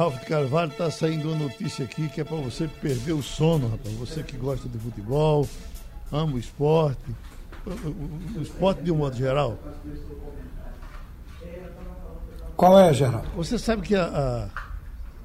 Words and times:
Ralf 0.00 0.18
Carvalho, 0.24 0.70
está 0.70 0.90
saindo 0.90 1.28
uma 1.28 1.36
notícia 1.36 1.84
aqui 1.84 2.08
que 2.08 2.22
é 2.22 2.24
para 2.24 2.38
você 2.38 2.66
perder 2.66 3.12
o 3.12 3.22
sono, 3.22 3.68
rapaz. 3.68 3.94
Você 3.96 4.22
que 4.22 4.34
gosta 4.34 4.66
de 4.66 4.78
futebol, 4.78 5.46
ama 6.10 6.36
o 6.36 6.38
esporte, 6.38 7.14
o, 7.66 8.38
o 8.38 8.40
esporte 8.40 8.82
de 8.82 8.90
um 8.90 8.96
modo 8.96 9.14
geral. 9.14 9.58
Qual 12.56 12.78
é, 12.78 12.94
Geraldo? 12.94 13.28
Você 13.36 13.58
sabe 13.58 13.82
que 13.82 13.94
a, 13.94 14.48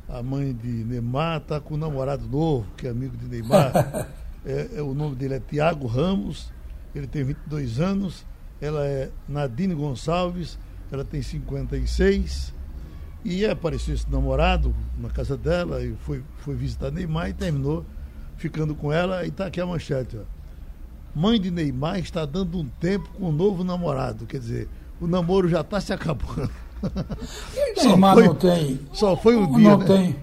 a, 0.10 0.18
a 0.18 0.22
mãe 0.22 0.52
de 0.54 0.68
Neymar 0.68 1.38
está 1.38 1.62
com 1.62 1.76
um 1.76 1.78
namorado 1.78 2.28
novo, 2.28 2.68
que 2.76 2.86
é 2.86 2.90
amigo 2.90 3.16
de 3.16 3.30
Neymar. 3.30 3.72
é, 4.46 4.72
é, 4.76 4.82
o 4.82 4.94
nome 4.94 5.16
dele 5.16 5.36
é 5.36 5.40
Tiago 5.40 5.88
Ramos, 5.88 6.52
ele 6.94 7.08
tem 7.08 7.24
22 7.24 7.80
anos, 7.80 8.26
ela 8.60 8.86
é 8.86 9.10
Nadine 9.26 9.74
Gonçalves, 9.74 10.60
ela 10.92 11.06
tem 11.06 11.22
56 11.22 12.55
e 13.26 13.44
apareceu 13.44 13.96
esse 13.96 14.10
namorado 14.10 14.74
na 15.00 15.10
casa 15.10 15.36
dela 15.36 15.84
e 15.84 15.96
foi, 16.06 16.24
foi 16.38 16.54
visitar 16.54 16.92
Neymar 16.92 17.30
e 17.30 17.34
terminou 17.34 17.84
ficando 18.38 18.76
com 18.76 18.94
ela. 18.94 19.26
E 19.26 19.30
está 19.30 19.48
aqui 19.48 19.60
a 19.60 19.66
manchete. 19.66 20.16
Ó. 20.16 21.20
Mãe 21.20 21.42
de 21.42 21.50
Neymar 21.50 21.98
está 21.98 22.24
dando 22.24 22.60
um 22.60 22.68
tempo 22.80 23.10
com 23.18 23.26
o 23.26 23.30
um 23.30 23.32
novo 23.32 23.64
namorado. 23.64 24.28
Quer 24.28 24.40
dizer, 24.40 24.70
o 25.02 25.08
namoro 25.08 25.50
já 25.50 25.62
está 25.62 25.82
se 25.82 25.92
acabando. 25.92 26.52
Neymar 27.76 28.14
foi, 28.14 28.28
não 28.28 28.36
tem. 28.36 28.80
Só 28.94 29.18
foi 29.18 29.36
um 29.36 29.52
dia. 29.56 29.70
Não 29.72 29.80
né? 29.80 29.86
tem. 29.86 30.16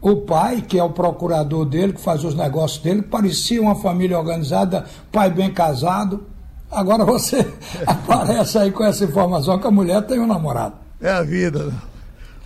O 0.00 0.16
pai, 0.16 0.62
que 0.62 0.76
é 0.76 0.82
o 0.82 0.90
procurador 0.90 1.64
dele, 1.64 1.92
que 1.92 2.00
faz 2.00 2.24
os 2.24 2.34
negócios 2.34 2.82
dele, 2.82 3.02
parecia 3.02 3.62
uma 3.62 3.76
família 3.76 4.18
organizada, 4.18 4.84
pai 5.12 5.30
bem 5.30 5.52
casado. 5.52 6.26
Agora 6.68 7.04
você 7.04 7.48
aparece 7.86 8.58
aí 8.58 8.72
com 8.72 8.82
essa 8.82 9.04
informação 9.04 9.60
que 9.60 9.66
a 9.68 9.70
mulher 9.70 10.02
tem 10.02 10.18
um 10.18 10.26
namorado. 10.26 10.74
É 11.00 11.12
a 11.12 11.22
vida, 11.22 11.66
né? 11.66 11.91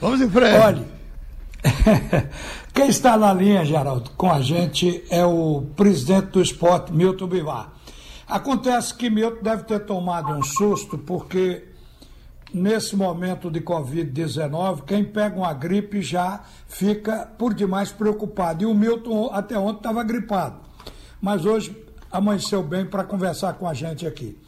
Vamos 0.00 0.20
em 0.20 0.28
frente. 0.28 0.58
Olha, 0.58 0.84
quem 2.74 2.88
está 2.88 3.16
na 3.16 3.32
linha, 3.32 3.64
Geraldo, 3.64 4.10
com 4.10 4.30
a 4.30 4.42
gente 4.42 5.02
é 5.10 5.24
o 5.24 5.62
presidente 5.74 6.26
do 6.26 6.42
esporte, 6.42 6.92
Milton 6.92 7.26
Bivar. 7.26 7.72
Acontece 8.28 8.94
que 8.94 9.08
Milton 9.08 9.42
deve 9.42 9.64
ter 9.64 9.80
tomado 9.80 10.32
um 10.32 10.42
susto, 10.42 10.98
porque 10.98 11.68
nesse 12.52 12.94
momento 12.94 13.50
de 13.50 13.60
Covid-19, 13.60 14.84
quem 14.84 15.02
pega 15.02 15.36
uma 15.36 15.54
gripe 15.54 16.02
já 16.02 16.44
fica 16.68 17.26
por 17.38 17.54
demais 17.54 17.90
preocupado. 17.90 18.64
E 18.64 18.66
o 18.66 18.74
Milton 18.74 19.30
até 19.32 19.58
ontem 19.58 19.78
estava 19.78 20.04
gripado. 20.04 20.60
Mas 21.20 21.46
hoje 21.46 21.74
amanheceu 22.12 22.62
bem 22.62 22.84
para 22.84 23.02
conversar 23.02 23.54
com 23.54 23.66
a 23.66 23.72
gente 23.72 24.06
aqui. 24.06 24.38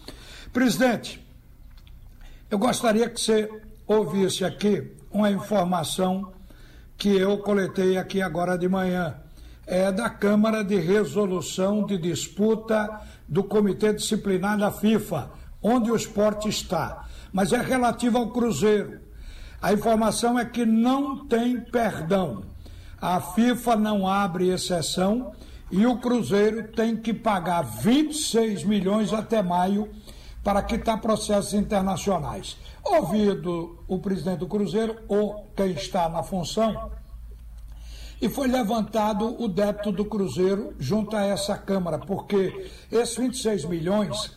Presidente, 0.53 1.25
eu 2.50 2.59
gostaria 2.59 3.09
que 3.09 3.19
você 3.19 3.50
ouvisse 3.87 4.44
aqui 4.44 4.97
uma 5.11 5.31
informação 5.31 6.33
que 6.97 7.09
eu 7.09 7.39
coletei 7.39 7.97
aqui 7.97 8.20
agora 8.20 8.59
de 8.59 8.69
manhã. 8.69 9.17
É 9.67 9.92
da 9.92 10.09
Câmara 10.09 10.65
de 10.65 10.77
Resolução 10.77 11.84
de 11.84 11.98
Disputa 11.98 13.00
do 13.28 13.45
Comitê 13.45 13.92
Disciplinar 13.92 14.59
da 14.59 14.70
FIFA, 14.70 15.31
onde 15.62 15.91
o 15.91 15.97
esporte 15.97 16.48
está. 16.48 17.05
Mas 17.33 17.53
é 17.53 17.61
relativa 17.61 18.19
ao 18.19 18.31
Cruzeiro. 18.31 19.00
A 19.61 19.73
informação 19.73 20.39
é 20.39 20.45
que 20.45 20.65
não 20.65 21.27
tem 21.27 21.61
perdão. 21.61 22.45
A 23.00 23.20
FIFA 23.20 23.77
não 23.77 24.09
abre 24.09 24.48
exceção 24.48 25.33
e 25.70 25.87
o 25.87 25.98
Cruzeiro 25.98 26.69
tem 26.69 26.97
que 26.97 27.12
pagar 27.12 27.62
26 27.62 28.65
milhões 28.65 29.12
até 29.12 29.43
maio 29.43 29.89
para 30.42 30.62
quitar 30.62 31.00
processos 31.00 31.55
internacionais. 31.55 32.56
Ouvido 32.84 33.78
o 33.86 33.98
presidente 33.98 34.39
do 34.39 34.47
Cruzeiro, 34.47 34.97
ou 35.08 35.47
quem 35.55 35.72
está 35.72 36.08
na 36.08 36.22
função, 36.22 36.91
e 38.20 38.28
foi 38.28 38.48
levantado 38.48 39.41
o 39.41 39.48
débito 39.48 39.92
do 39.92 40.05
Cruzeiro 40.05 40.75
junto 40.78 41.16
a 41.16 41.22
essa 41.22 41.56
Câmara, 41.56 41.98
porque 41.98 42.69
esses 42.91 43.16
26 43.16 43.64
milhões, 43.66 44.36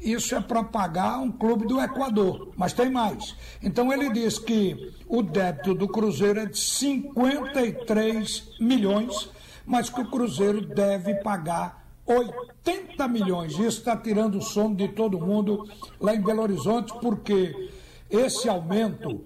isso 0.00 0.34
é 0.34 0.40
para 0.40 0.64
pagar 0.64 1.18
um 1.18 1.30
clube 1.30 1.66
do 1.66 1.80
Equador, 1.80 2.50
mas 2.56 2.72
tem 2.72 2.90
mais. 2.90 3.36
Então 3.62 3.92
ele 3.92 4.10
diz 4.10 4.38
que 4.38 4.94
o 5.06 5.22
débito 5.22 5.74
do 5.74 5.86
Cruzeiro 5.86 6.40
é 6.40 6.46
de 6.46 6.58
53 6.58 8.56
milhões, 8.58 9.30
mas 9.64 9.88
que 9.88 10.00
o 10.00 10.10
Cruzeiro 10.10 10.62
deve 10.62 11.14
pagar 11.16 11.79
80 12.10 13.06
milhões. 13.06 13.52
Isso 13.52 13.78
está 13.78 13.96
tirando 13.96 14.38
o 14.38 14.42
sono 14.42 14.74
de 14.74 14.88
todo 14.88 15.20
mundo 15.20 15.68
lá 16.00 16.14
em 16.14 16.20
Belo 16.20 16.42
Horizonte, 16.42 16.92
porque 17.00 17.70
esse 18.10 18.48
aumento 18.48 19.24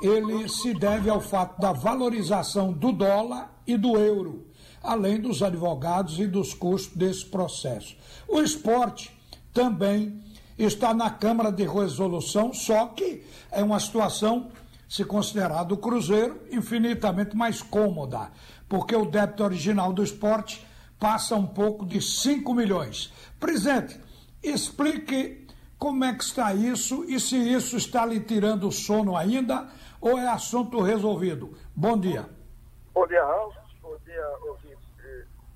ele 0.00 0.48
se 0.48 0.72
deve 0.72 1.10
ao 1.10 1.20
fato 1.20 1.60
da 1.60 1.72
valorização 1.72 2.72
do 2.72 2.92
dólar 2.92 3.52
e 3.66 3.76
do 3.76 3.98
euro, 3.98 4.46
além 4.82 5.20
dos 5.20 5.42
advogados 5.42 6.18
e 6.18 6.26
dos 6.26 6.54
custos 6.54 6.96
desse 6.96 7.26
processo. 7.26 7.96
O 8.28 8.40
esporte 8.40 9.12
também 9.52 10.22
está 10.56 10.94
na 10.94 11.10
Câmara 11.10 11.50
de 11.50 11.66
Resolução, 11.66 12.52
só 12.52 12.86
que 12.86 13.24
é 13.50 13.62
uma 13.62 13.80
situação, 13.80 14.48
se 14.88 15.04
considerado 15.04 15.72
o 15.72 15.76
Cruzeiro, 15.76 16.40
infinitamente 16.50 17.36
mais 17.36 17.60
cômoda, 17.60 18.30
porque 18.68 18.94
o 18.94 19.04
débito 19.04 19.42
original 19.42 19.92
do 19.92 20.02
esporte 20.02 20.64
passa 21.00 21.34
um 21.34 21.46
pouco 21.46 21.86
de 21.86 22.00
5 22.00 22.52
milhões. 22.52 23.10
Presidente, 23.40 23.98
explique 24.42 25.48
como 25.78 26.04
é 26.04 26.14
que 26.14 26.22
está 26.22 26.52
isso 26.52 27.04
e 27.04 27.18
se 27.18 27.36
isso 27.36 27.78
está 27.78 28.04
lhe 28.04 28.20
tirando 28.20 28.68
o 28.68 28.72
sono 28.72 29.16
ainda 29.16 29.66
ou 29.98 30.18
é 30.18 30.28
assunto 30.28 30.80
resolvido. 30.82 31.56
Bom 31.74 31.98
dia. 31.98 32.28
Bom 32.92 33.06
dia, 33.06 33.24
Raul. 33.24 33.54
Bom 33.80 33.96
dia, 34.04 34.28
ouvintes 34.42 34.78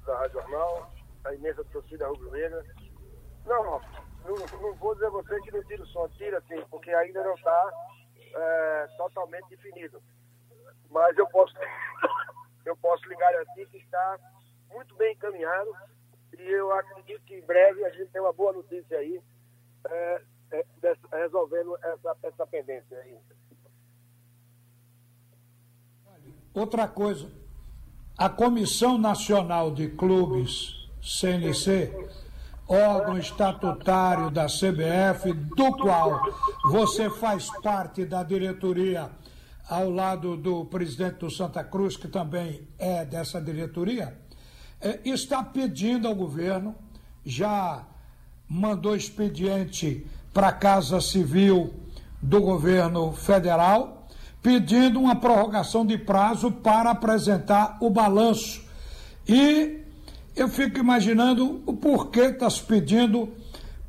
da 0.07 0.17
Rádio 0.19 0.41
Jornal, 0.41 0.91
a 1.25 1.35
imensa 1.35 1.63
torcida 1.65 2.09
rubro-negra. 2.09 2.65
Não, 3.47 3.65
não, 3.65 3.81
não 4.25 4.75
vou 4.75 4.95
dizer 4.95 5.07
a 5.07 5.11
você 5.11 5.39
que 5.43 5.53
não 5.53 5.63
tira 5.65 5.83
o 5.83 5.87
sono, 5.89 6.09
tira 6.17 6.43
sim, 6.49 6.63
porque 6.71 6.91
ainda 6.91 7.23
não 7.23 7.35
está 7.35 7.73
é, 8.35 8.87
totalmente 8.97 9.49
definido. 9.51 10.03
Mas 10.91 11.17
eu 11.19 11.27
posso, 11.29 11.55
eu 12.65 12.77
posso 12.77 13.07
lhe 13.09 13.17
garantir 13.17 13.67
que 13.69 13.77
está 13.77 14.19
muito 14.75 14.95
bem 14.97 15.15
encaminhado 15.15 15.71
e 16.39 16.43
eu 16.43 16.73
acredito 16.73 17.23
que 17.25 17.37
em 17.37 17.43
breve 17.43 17.85
a 17.85 17.91
gente 17.91 18.11
tem 18.11 18.21
uma 18.21 18.33
boa 18.33 18.53
notícia 18.53 18.99
aí, 18.99 19.21
é, 19.89 20.23
é, 20.51 20.65
resolvendo 21.13 21.77
essa, 21.83 22.17
essa 22.25 22.47
pendência 22.47 22.99
aí. 22.99 23.17
Outra 26.53 26.89
coisa, 26.89 27.31
a 28.19 28.29
Comissão 28.29 28.99
Nacional 28.99 29.73
de 29.73 29.89
Clubes, 29.91 30.89
CNC, 31.03 31.93
órgão 32.69 33.19
estatutário 33.19 34.31
da 34.31 34.47
CBF, 34.47 35.33
do 35.33 35.77
qual 35.77 36.21
você 36.71 37.11
faz 37.11 37.51
parte 37.61 38.05
da 38.05 38.23
diretoria, 38.23 39.11
ao 39.69 39.91
lado 39.91 40.37
do 40.37 40.65
presidente 40.67 41.19
do 41.19 41.31
Santa 41.31 41.65
Cruz, 41.65 41.97
que 41.97 42.09
também 42.09 42.69
é 42.79 43.05
dessa 43.05 43.41
diretoria, 43.41 44.17
está 45.05 45.43
pedindo 45.43 46.07
ao 46.07 46.15
governo, 46.15 46.75
já 47.25 47.85
mandou 48.49 48.95
expediente 48.95 50.07
para 50.33 50.49
a 50.49 50.53
Casa 50.53 51.01
Civil 51.01 51.73
do 52.21 52.41
governo 52.41 53.13
federal, 53.13 54.07
pedindo 54.43 55.01
uma 55.01 55.17
prorrogação 55.17 55.87
de 55.87 55.97
prazo 55.97 56.51
para 56.51 56.91
apresentar 56.91 57.79
o 57.81 57.89
balanço. 57.89 58.63
E 59.27 59.81
eu 60.37 60.49
fico 60.49 60.79
imaginando 60.79 61.63
o 61.65 61.73
porquê 61.73 62.27
está 62.27 62.51
se 62.51 62.63
pedindo 62.63 63.33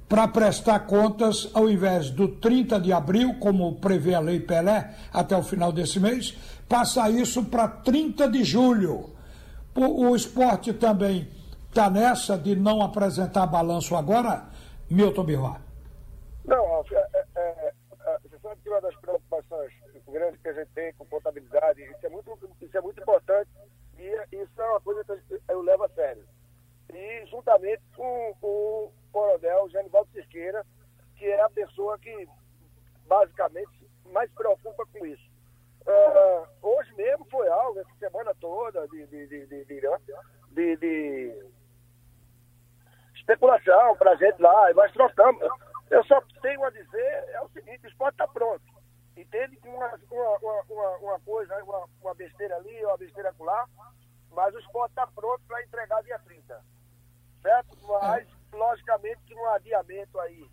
para 0.08 0.28
prestar 0.28 0.80
contas 0.82 1.50
ao 1.54 1.70
invés 1.70 2.10
do 2.10 2.28
30 2.28 2.80
de 2.80 2.94
abril, 2.94 3.36
como 3.40 3.76
prevê 3.76 4.14
a 4.14 4.20
Lei 4.20 4.40
Pelé, 4.40 4.94
até 5.12 5.36
o 5.36 5.44
final 5.44 5.72
desse 5.72 6.00
mês, 6.00 6.38
passa 6.70 7.10
isso 7.10 7.44
para 7.46 7.68
30 7.68 8.30
de 8.30 8.44
julho. 8.44 9.15
O, 9.76 10.10
o 10.10 10.16
esporte 10.16 10.74
também 10.74 11.30
está 11.68 11.90
nessa 11.90 12.38
de 12.38 12.56
não 12.56 12.82
apresentar 12.82 13.46
balanço 13.46 13.94
agora, 13.94 14.48
Milton 14.90 15.26
Birra? 15.26 15.62
Não, 16.46 16.82
é, 16.92 17.08
é, 17.14 17.26
é, 17.36 17.74
é, 18.06 18.20
você 18.24 18.40
sabe 18.40 18.62
que 18.62 18.70
uma 18.70 18.80
das 18.80 18.96
preocupações 18.96 19.74
grandes 20.08 20.40
que 20.42 20.48
a 20.48 20.54
gente 20.54 20.72
tem 20.74 20.94
com 20.94 21.06
contabilidade, 21.08 21.84
isso 21.84 22.06
é 22.06 22.10
muito, 22.10 22.40
isso 22.62 22.78
é 22.78 22.82
muito 22.82 23.02
importante 23.02 23.50
e 24.00 24.06
isso 24.32 24.62
é 24.62 24.70
uma 24.70 24.80
coisa 24.80 25.04
que 25.04 25.42
eu 25.50 25.62
levo 25.62 25.84
a 25.84 25.90
sério. 25.90 26.24
E 26.94 27.26
juntamente 27.26 27.82
com, 27.98 28.34
com 28.40 28.48
o 28.48 28.94
coronel 29.12 29.70
Genivaldo 29.70 30.10
Cisqueira, 30.14 30.66
que 31.18 31.26
é 31.26 31.42
a 31.42 31.50
pessoa 31.50 32.00
que 32.00 32.30
basicamente 33.06 33.90
mais 34.14 34.30
se 34.30 34.36
preocupa 34.38 34.86
com 34.86 35.06
isso. 35.06 35.25
Uh, 35.88 36.48
hoje 36.64 36.92
mesmo 36.96 37.26
foi 37.30 37.48
algo, 37.48 37.80
essa 37.80 37.96
semana 38.00 38.34
toda, 38.40 38.88
de, 38.88 39.06
de, 39.06 39.28
de, 39.28 39.46
de, 39.46 39.66
de, 40.52 40.78
de 40.78 41.46
especulação 43.14 43.96
para 43.96 44.12
a 44.12 44.16
gente 44.16 44.42
lá, 44.42 44.74
nós 44.74 44.92
trocamos. 44.92 45.42
Eu 45.92 46.04
só 46.06 46.20
tenho 46.42 46.64
a 46.64 46.72
dizer, 46.72 47.30
é 47.30 47.42
o 47.42 47.50
seguinte, 47.50 47.86
o 47.86 47.90
esporte 47.90 48.16
está 48.16 48.28
pronto. 48.28 48.64
Entende? 49.16 49.56
Com 49.58 49.70
uma, 49.70 50.00
uma, 50.12 50.62
uma, 50.70 50.98
uma 50.98 51.20
coisa, 51.20 51.64
uma, 51.64 51.88
uma 52.02 52.16
besteira 52.16 52.56
ali, 52.56 52.84
uma 52.84 52.98
besteira 52.98 53.34
lá, 53.40 53.68
mas 54.32 54.54
o 54.56 54.60
esporte 54.60 54.92
está 54.92 55.06
pronto 55.08 55.42
para 55.48 55.64
entregar 55.64 56.02
dia 56.02 56.20
30. 56.20 56.62
Certo? 57.44 57.78
Mas, 57.84 58.28
logicamente, 58.52 59.22
que 59.28 59.36
um 59.36 59.46
adiamento 59.52 60.20
aí, 60.20 60.50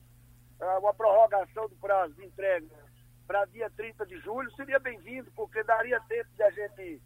ah, 0.61 0.79
uma 0.79 0.93
prorrogação 0.93 1.69
do 1.69 1.77
prazo 1.77 2.13
de 2.15 2.27
entrega 2.27 2.92
para 3.27 3.45
dia 3.47 3.71
30 3.71 4.07
de 4.07 4.19
julho 4.21 4.51
seria 4.57 4.79
bem-vindo, 4.79 5.31
porque 5.33 5.63
daria 5.65 6.01
tempo 6.09 6.29
de 6.37 6.43
a 6.43 6.51
gente 6.51 7.03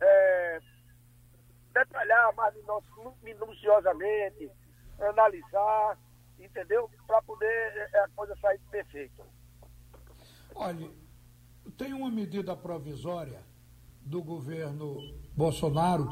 é, 0.00 0.60
detalhar 1.72 2.34
mais 2.34 2.54
minuciosamente, 3.22 4.50
analisar, 4.98 5.98
entendeu? 6.38 6.90
Para 7.06 7.22
poder 7.22 7.46
é, 7.92 8.00
a 8.00 8.08
coisa 8.08 8.36
sair 8.40 8.60
perfeita. 8.70 9.24
Olha, 10.54 10.90
tem 11.76 11.92
uma 11.92 12.10
medida 12.10 12.56
provisória 12.56 13.40
do 14.02 14.22
governo 14.22 14.96
Bolsonaro 15.36 16.08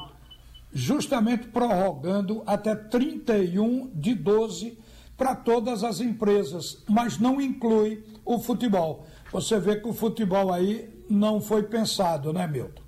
justamente 0.73 1.49
prorrogando 1.49 2.43
até 2.47 2.75
31 2.75 3.91
de 3.95 4.15
12 4.15 4.79
para 5.17 5.35
todas 5.35 5.83
as 5.83 6.01
empresas, 6.01 6.85
mas 6.89 7.19
não 7.19 7.41
inclui 7.41 8.05
o 8.25 8.39
futebol. 8.39 9.05
Você 9.31 9.61
vê 9.61 9.79
que 9.79 9.87
o 9.87 9.93
futebol 9.93 10.53
aí 10.53 11.05
não 11.09 11.41
foi 11.41 11.63
pensado, 11.63 12.33
né, 12.33 12.47
Milton? 12.47 12.83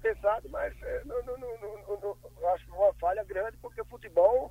Pensado, 0.00 0.48
mas 0.48 0.74
é, 0.82 1.04
não, 1.04 1.22
não, 1.24 1.36
não, 1.38 2.48
acho 2.50 2.64
que 2.64 2.70
uma 2.72 2.92
falha 2.94 3.24
grande, 3.24 3.56
porque 3.58 3.80
o 3.80 3.84
futebol 3.84 4.50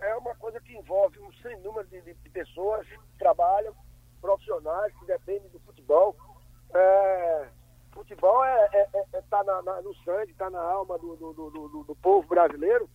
é 0.00 0.14
uma 0.16 0.34
coisa 0.36 0.60
que 0.60 0.76
envolve 0.76 1.18
um 1.20 1.32
sem 1.42 1.58
número 1.60 1.86
de, 1.88 2.00
de, 2.02 2.30
pessoas 2.30 2.86
que 2.86 2.98
trabalham, 3.18 3.74
profissionais 4.20 4.92
que 4.98 5.06
dependem 5.06 5.48
do 5.48 5.60
futebol. 5.60 6.14
É, 6.74 7.48
futebol 7.92 8.44
é, 8.44 8.68
é, 8.72 8.88
é, 8.94 9.04
é 9.14 9.22
tá 9.22 9.42
na, 9.44 9.62
na, 9.62 9.80
no 9.80 9.94
sangue, 9.96 10.32
está 10.32 10.50
na 10.50 10.60
alma 10.60 10.98
do, 10.98 11.16
do, 11.16 11.32
do, 11.32 11.84
do, 11.84 11.96
povo 11.96 12.28
brasileiro 12.28 12.88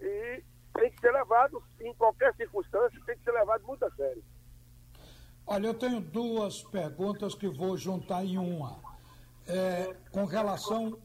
e 0.00 0.42
tem 0.74 0.90
que 0.90 1.00
ser 1.00 1.12
levado, 1.12 1.62
em 1.80 1.94
qualquer 1.94 2.34
circunstância, 2.34 3.00
tem 3.06 3.16
que 3.16 3.24
ser 3.24 3.32
levado 3.32 3.64
muito 3.64 3.84
a 3.84 3.90
sério. 3.92 4.22
Olha, 5.52 5.66
eu 5.66 5.74
tenho 5.74 6.00
duas 6.00 6.62
perguntas 6.62 7.34
que 7.34 7.48
vou 7.48 7.76
juntar 7.76 8.24
em 8.24 8.38
uma. 8.38 8.76
É, 9.48 9.96
com 10.12 10.24
relação 10.24 10.96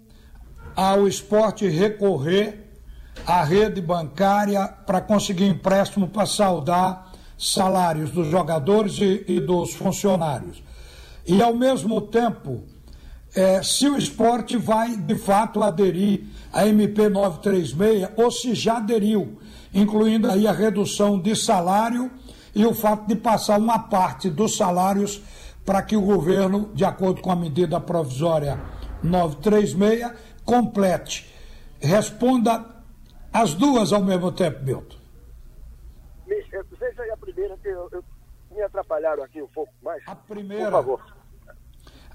ao 0.76 1.08
esporte 1.08 1.68
recorrer 1.68 2.64
à 3.26 3.44
rede 3.44 3.82
bancária 3.82 4.68
para 4.68 5.02
conseguir 5.02 5.48
empréstimo 5.48 6.08
para 6.08 6.28
saldar 6.28 7.12
salários 7.36 8.12
dos 8.12 8.28
jogadores 8.28 9.00
e, 9.00 9.26
e 9.28 9.40
dos 9.40 9.74
funcionários. 9.74 10.62
E, 11.26 11.42
ao 11.42 11.56
mesmo 11.56 12.00
tempo, 12.00 12.66
é, 13.36 13.64
se 13.64 13.90
o 13.90 13.98
esporte 13.98 14.58
vai 14.58 14.96
de 14.96 15.16
fato 15.16 15.64
aderir 15.64 16.24
à 16.54 16.68
MP 16.68 17.10
936 17.10 18.10
ou 18.16 18.30
se 18.30 18.54
já 18.54 18.78
aderiu, 18.78 19.40
incluindo 19.74 20.30
aí 20.30 20.48
a 20.48 20.52
redução 20.52 21.20
de 21.20 21.36
salário 21.36 22.12
e 22.56 22.66
o 22.66 22.74
fato 22.74 23.06
de 23.08 23.16
passar 23.16 23.60
uma 23.60 23.78
parte 23.78 24.30
dos 24.30 24.56
salários 24.56 25.22
para 25.66 25.82
que 25.82 25.98
o 25.98 26.02
governo, 26.02 26.72
de 26.74 26.86
acordo 26.86 27.22
com 27.22 27.30
a 27.30 27.36
medida 27.36 27.80
provisória 27.82 28.60
936, 29.04 30.14
complete. 30.46 31.30
Responda 31.82 32.66
as 33.34 33.54
duas 33.54 33.92
ao 33.92 34.02
mesmo 34.02 34.32
tempo, 34.32 34.64
Milton. 34.64 34.96
Não 36.26 36.78
sei 36.80 36.94
se 36.94 37.02
é 37.02 37.12
a 37.12 37.18
primeira 37.18 37.58
que 37.58 37.68
eu, 37.68 37.90
eu, 37.92 38.04
me 38.52 38.62
atrapalharam 38.62 39.24
aqui 39.24 39.42
um 39.42 39.48
pouco 39.48 39.74
mais. 39.84 40.02
A 40.08 40.16
primeira. 40.16 40.66
Por 40.66 40.72
favor. 40.72 41.16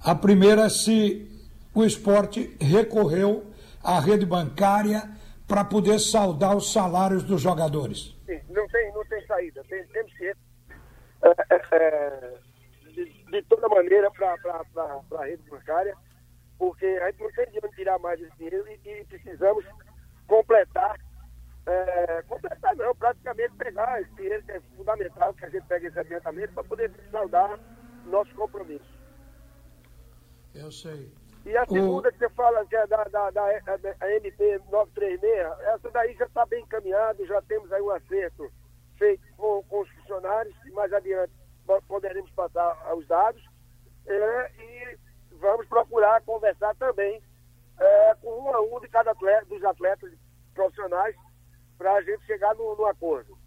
A 0.02 0.14
primeira 0.14 0.62
é 0.62 0.68
se 0.70 1.30
o 1.74 1.84
esporte 1.84 2.56
recorreu 2.58 3.44
à 3.82 4.00
rede 4.00 4.24
bancária 4.24 5.10
para 5.50 5.64
poder 5.64 5.98
saldar 5.98 6.56
os 6.56 6.72
salários 6.72 7.24
dos 7.24 7.40
jogadores. 7.40 8.16
Sim, 8.24 8.40
não 8.50 8.68
tem, 8.68 8.92
não 8.92 9.04
tem 9.06 9.26
saída. 9.26 9.64
Tem, 9.68 9.84
temos 9.88 10.12
que. 10.16 10.26
É, 10.26 10.36
é, 11.50 11.60
é, 11.72 12.38
de, 12.94 13.24
de, 13.24 13.42
toda 13.42 13.68
maneira 13.68 14.08
para 14.12 14.32
a 14.32 15.24
rede 15.24 15.42
bancária, 15.50 15.96
porque 16.56 16.86
a 16.86 17.10
gente 17.10 17.20
não 17.20 17.32
tem 17.32 17.50
de 17.50 17.58
onde 17.64 17.74
tirar 17.74 17.98
mais 17.98 18.20
esse 18.20 18.36
dinheiro 18.36 18.64
e, 18.68 18.88
e 18.88 19.04
precisamos 19.06 19.64
completar. 20.28 20.96
É, 21.66 22.22
completar 22.22 22.74
não, 22.76 22.94
praticamente 22.94 23.54
pegar 23.56 24.00
esse 24.00 24.14
dinheiro 24.14 24.42
que 24.44 24.52
é 24.52 24.60
fundamental 24.76 25.34
que 25.34 25.44
a 25.44 25.50
gente 25.50 25.66
pegue 25.66 25.88
esse 25.88 25.98
adiantamento 25.98 26.54
para 26.54 26.64
poder 26.64 26.92
saldar 27.10 27.58
nosso 28.06 28.32
compromisso. 28.36 28.98
Eu 30.54 30.70
sei. 30.70 31.12
E 31.44 31.56
a 31.56 31.64
segunda 31.66 32.08
o... 32.08 32.12
que 32.12 32.18
você 32.18 32.28
fala, 32.30 32.66
que 32.66 32.76
é 32.76 32.86
da, 32.86 33.04
da, 33.04 33.30
da, 33.30 34.14
MP 34.16 34.60
936, 34.70 35.68
essa 35.68 35.90
daí 35.90 36.14
já 36.14 36.26
está 36.26 36.44
bem 36.46 36.62
encaminhada, 36.62 37.24
já 37.26 37.40
temos 37.42 37.72
aí 37.72 37.82
um 37.82 37.90
acerto 37.90 38.50
feito 38.98 39.22
com, 39.36 39.62
com 39.64 39.80
os 39.80 39.88
funcionários, 39.90 40.54
e 40.66 40.70
mais 40.72 40.92
adiante 40.92 41.32
poderemos 41.88 42.30
passar 42.32 42.94
os 42.94 43.06
dados. 43.06 43.42
É, 44.06 44.52
e 44.58 44.98
vamos 45.36 45.66
procurar 45.66 46.22
conversar 46.22 46.74
também 46.76 47.22
é, 47.78 48.14
com 48.20 48.30
um 48.42 48.54
a 48.54 48.60
um 48.60 48.80
de 48.80 48.88
cada 48.88 49.12
atleta, 49.12 49.46
dos 49.46 49.64
atletas 49.64 50.12
profissionais, 50.54 51.16
para 51.78 51.94
a 51.94 52.02
gente 52.02 52.24
chegar 52.26 52.54
no, 52.54 52.76
no 52.76 52.86
acordo. 52.86 53.39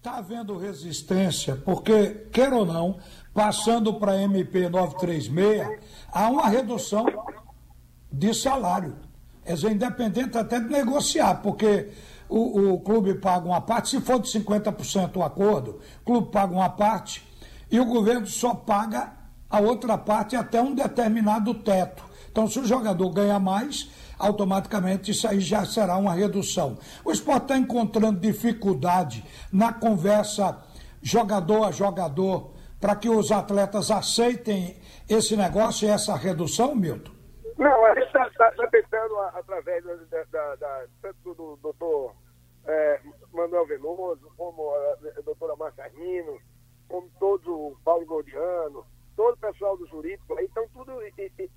Está 0.00 0.16
havendo 0.16 0.56
resistência, 0.56 1.56
porque, 1.56 2.26
quer 2.32 2.54
ou 2.54 2.64
não, 2.64 2.96
passando 3.34 3.92
para 3.92 4.16
MP 4.22 4.66
936, 4.66 5.78
há 6.10 6.30
uma 6.30 6.48
redução 6.48 7.04
de 8.10 8.32
salário. 8.32 8.96
É 9.44 9.52
independente 9.52 10.38
até 10.38 10.58
de 10.58 10.70
negociar, 10.70 11.42
porque 11.42 11.90
o, 12.30 12.72
o, 12.72 12.80
clube 12.80 13.12
paga 13.16 13.44
uma 13.44 13.60
parte, 13.60 13.90
se 13.90 14.00
for 14.00 14.18
de 14.18 14.26
50% 14.30 15.16
o 15.16 15.22
acordo, 15.22 15.80
o 16.00 16.04
clube 16.06 16.32
paga 16.32 16.54
uma 16.54 16.70
parte 16.70 17.22
e 17.70 17.78
o 17.78 17.84
governo 17.84 18.26
só 18.26 18.54
paga 18.54 19.12
a 19.50 19.60
outra 19.60 19.98
parte 19.98 20.34
até 20.34 20.62
um 20.62 20.74
determinado 20.74 21.52
teto. 21.52 22.02
Então, 22.30 22.46
se 22.46 22.60
o 22.60 22.64
jogador 22.64 23.10
ganha 23.10 23.38
mais, 23.38 23.90
automaticamente 24.18 25.10
isso 25.10 25.26
aí 25.26 25.40
já 25.40 25.64
será 25.64 25.96
uma 25.96 26.12
redução. 26.12 26.78
O 27.04 27.10
esporte 27.10 27.42
está 27.42 27.56
encontrando 27.56 28.20
dificuldade 28.20 29.24
na 29.52 29.72
conversa 29.72 30.62
jogador 31.02 31.64
a 31.64 31.70
jogador 31.70 32.52
para 32.80 32.96
que 32.96 33.08
os 33.08 33.32
atletas 33.32 33.90
aceitem 33.90 34.80
esse 35.08 35.36
negócio 35.36 35.86
e 35.86 35.90
essa 35.90 36.14
redução, 36.14 36.74
Milton? 36.74 37.12
Não, 37.58 37.84
a 37.84 37.94
gente 37.94 38.06
está 38.06 38.30
tá, 38.30 38.50
tá 38.52 38.66
tentando, 38.68 39.18
através 39.34 39.84
da, 39.84 40.24
da, 40.30 40.56
da, 40.56 40.84
tanto 41.02 41.34
do 41.34 41.58
doutor 41.62 42.14
é, 42.66 43.00
Manuel 43.32 43.66
Veloso, 43.66 44.32
como 44.36 44.70
a, 44.70 45.18
a 45.18 45.22
doutora 45.22 45.56
Marcarino, 45.56 46.38
como 46.88 47.10
todo 47.18 47.52
o 47.52 47.76
Paulo 47.84 48.06
Gordiano, 48.06 48.84
todo 49.20 49.34
o 49.34 49.52
pessoal 49.52 49.76
do 49.76 49.86
jurídico, 49.86 50.34
aí 50.38 50.46
estão 50.46 50.66
tudo 50.72 50.92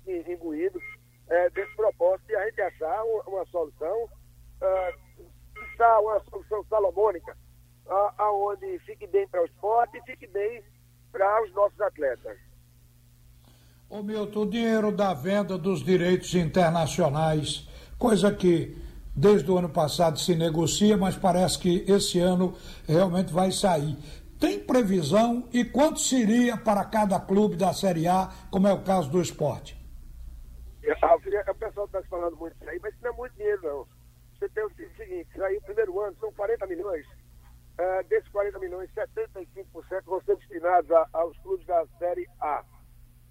imbuídos 0.06 0.82
é, 1.30 1.48
desse 1.48 1.74
propósito 1.74 2.26
de 2.26 2.36
a 2.36 2.44
gente 2.44 2.60
achar 2.60 3.02
uma, 3.26 3.46
solução, 3.46 4.04
uh, 4.04 5.22
uma 6.02 6.20
solução 6.28 6.62
salomônica, 6.68 7.34
aonde 8.18 8.78
fique 8.80 9.06
bem 9.06 9.26
para 9.28 9.40
o 9.40 9.46
esporte 9.46 9.96
e 9.96 10.02
fique 10.02 10.26
bem 10.26 10.62
para 11.10 11.42
os 11.42 11.54
nossos 11.54 11.80
atletas. 11.80 12.36
Ô 13.88 14.02
Milton, 14.02 14.42
o 14.42 14.50
dinheiro 14.50 14.92
da 14.92 15.14
venda 15.14 15.56
dos 15.56 15.82
direitos 15.82 16.34
internacionais, 16.34 17.66
coisa 17.98 18.30
que 18.30 18.76
desde 19.16 19.50
o 19.50 19.56
ano 19.56 19.70
passado 19.70 20.18
se 20.18 20.34
negocia, 20.34 20.98
mas 20.98 21.16
parece 21.16 21.58
que 21.58 21.82
esse 21.90 22.18
ano 22.18 22.54
realmente 22.86 23.32
vai 23.32 23.50
sair. 23.50 23.96
Tem 24.44 24.60
previsão 24.60 25.48
e 25.54 25.64
quanto 25.64 25.98
seria 26.00 26.54
para 26.54 26.84
cada 26.84 27.18
clube 27.18 27.56
da 27.56 27.72
Série 27.72 28.06
A, 28.06 28.28
como 28.50 28.68
é 28.68 28.72
o 28.74 28.84
caso 28.84 29.10
do 29.10 29.18
esporte? 29.18 29.74
O 31.48 31.54
pessoal 31.54 31.86
está 31.86 32.02
falando 32.02 32.36
muito 32.36 32.54
isso 32.60 32.68
aí, 32.68 32.78
mas 32.78 32.92
isso 32.92 33.02
não 33.02 33.10
é 33.10 33.16
muito 33.16 33.34
dinheiro, 33.36 33.62
não. 33.62 33.88
Você 34.34 34.46
tem 34.50 34.62
o 34.62 34.70
seguinte: 34.98 35.42
aí 35.42 35.56
o 35.56 35.62
primeiro 35.62 35.98
ano 35.98 36.14
são 36.20 36.30
40 36.34 36.66
milhões. 36.66 37.06
Uh, 37.06 38.06
desses 38.06 38.28
40 38.28 38.58
milhões, 38.58 38.90
75% 38.92 40.04
vão 40.04 40.20
ser 40.20 40.36
destinados 40.36 40.90
a, 40.90 41.08
aos 41.14 41.38
clubes 41.38 41.66
da 41.66 41.86
Série 41.98 42.28
A. 42.38 42.62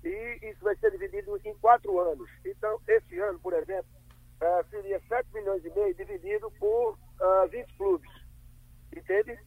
E 0.03 0.39
isso 0.41 0.63
vai 0.63 0.75
ser 0.77 0.89
dividido 0.89 1.39
em 1.45 1.53
quatro 1.59 1.99
anos. 1.99 2.27
Então, 2.43 2.79
esse 2.87 3.19
ano, 3.19 3.39
por 3.39 3.53
exemplo, 3.53 3.91
uh, 4.41 4.67
seria 4.71 4.99
7 5.07 5.31
milhões 5.31 5.63
e 5.63 5.69
meio 5.69 5.93
dividido 5.93 6.49
por 6.59 6.93
uh, 6.93 7.47
20 7.51 7.77
clubes. 7.77 8.09
Entende? 8.91 9.37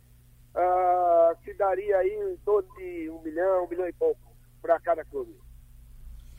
Que 1.46 1.54
daria 1.54 1.98
aí 1.98 2.10
em 2.10 2.36
torno 2.38 2.68
de 2.74 3.08
um 3.08 3.22
milhão, 3.22 3.64
um 3.64 3.68
milhão 3.68 3.86
e 3.86 3.92
pouco 3.92 4.20
para 4.60 4.80
cada 4.80 5.04
clube. 5.04 5.32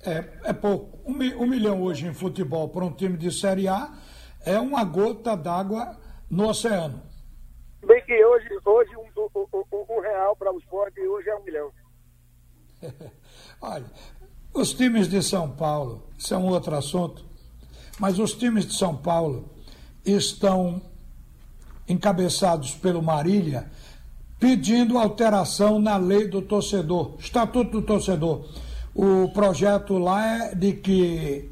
É, 0.03 0.49
é 0.49 0.51
pouco. 0.51 0.99
Um, 1.09 1.13
um 1.41 1.47
milhão 1.47 1.81
hoje 1.81 2.05
em 2.05 2.13
futebol 2.13 2.67
para 2.67 2.83
um 2.83 2.91
time 2.91 3.15
de 3.15 3.31
Série 3.31 3.69
A 3.69 3.97
é 4.45 4.59
uma 4.59 4.83
gota 4.83 5.37
d'água 5.37 5.97
no 6.29 6.49
oceano. 6.49 7.01
Bem 7.85 8.03
que 8.03 8.25
hoje, 8.25 8.49
hoje 8.65 8.91
um, 8.97 9.07
um, 9.33 9.95
um 9.95 10.01
real 10.01 10.35
para 10.35 10.53
o 10.53 10.59
esporte 10.59 10.99
hoje 10.99 11.29
é 11.29 11.35
um 11.37 11.43
milhão. 11.45 11.71
Olha, 13.61 13.85
os 14.53 14.73
times 14.73 15.07
de 15.07 15.23
São 15.23 15.49
Paulo, 15.55 16.09
isso 16.17 16.33
é 16.33 16.37
um 16.37 16.49
outro 16.49 16.75
assunto, 16.75 17.25
mas 17.97 18.19
os 18.19 18.33
times 18.33 18.65
de 18.65 18.73
São 18.73 18.93
Paulo 18.93 19.49
estão 20.03 20.81
encabeçados 21.87 22.75
pelo 22.75 23.01
Marília 23.01 23.71
pedindo 24.39 24.97
alteração 24.97 25.79
na 25.79 25.97
lei 25.97 26.27
do 26.27 26.41
torcedor, 26.41 27.15
Estatuto 27.19 27.71
do 27.71 27.81
Torcedor. 27.81 28.45
O 28.93 29.29
projeto 29.29 29.97
lá 29.97 30.45
é 30.45 30.55
de 30.55 30.73
que 30.73 31.51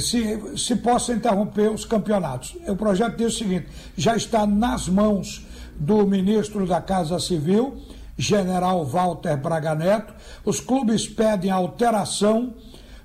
se, 0.00 0.56
se 0.56 0.76
possa 0.76 1.12
interromper 1.12 1.70
os 1.70 1.84
campeonatos. 1.84 2.56
O 2.66 2.76
projeto 2.76 3.16
diz 3.16 3.34
o 3.34 3.38
seguinte: 3.38 3.68
já 3.96 4.16
está 4.16 4.46
nas 4.46 4.88
mãos 4.88 5.46
do 5.76 6.06
ministro 6.06 6.66
da 6.66 6.80
Casa 6.80 7.18
Civil, 7.20 7.80
general 8.16 8.84
Walter 8.84 9.36
Braga 9.36 9.74
Neto. 9.74 10.14
Os 10.44 10.60
clubes 10.60 11.06
pedem 11.06 11.50
alteração 11.50 12.54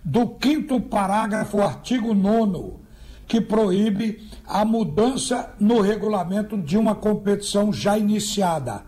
do 0.04 0.28
quinto 0.28 0.82
parágrafo, 0.82 1.62
artigo 1.62 2.14
9, 2.14 2.83
que 3.34 3.42
proíbe 3.42 4.30
a 4.46 4.64
mudança 4.64 5.56
no 5.60 5.82
regulamento 5.82 6.56
de 6.56 6.78
uma 6.78 6.94
competição 6.94 7.74
já 7.74 7.98
iniciada. 7.98 8.84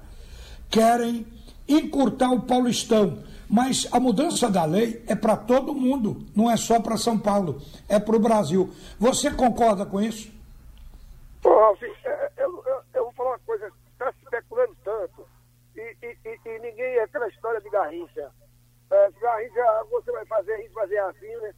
Querem 0.69 1.25
encurtar 1.67 2.29
o 2.29 2.41
Paulistão 2.41 3.23
mas 3.47 3.87
a 3.91 3.99
mudança 3.99 4.49
da 4.49 4.65
lei 4.65 5.03
é 5.07 5.15
para 5.15 5.37
todo 5.37 5.75
mundo, 5.75 6.17
não 6.35 6.49
é 6.49 6.57
só 6.57 6.79
para 6.81 6.97
São 6.97 7.17
Paulo, 7.17 7.61
é 7.87 7.99
para 7.99 8.15
o 8.15 8.19
Brasil. 8.19 8.71
Você 8.99 9.29
concorda 9.29 9.85
com 9.85 10.01
isso? 10.01 10.33
É, 11.45 12.31
eu, 12.37 12.63
eu, 12.65 12.81
eu, 12.95 13.03
vou 13.03 13.13
falar 13.13 13.29
uma 13.29 13.39
coisa, 13.45 13.71
está 13.91 14.09
especulando 14.09 14.75
tanto, 14.83 15.27
e, 15.75 15.95
e, 16.01 16.17
e, 16.25 16.39
e, 16.43 16.59
ninguém, 16.59 16.99
aquela 17.01 17.27
história 17.27 17.61
de 17.61 17.69
Garrincha. 17.69 18.31
É, 18.89 19.11
Garrincha, 19.21 19.83
você 19.91 20.11
vai 20.11 20.25
fazer 20.25 20.59
isso, 20.65 20.73
fazer 20.73 20.97
assim, 20.97 21.35
né? 21.37 21.53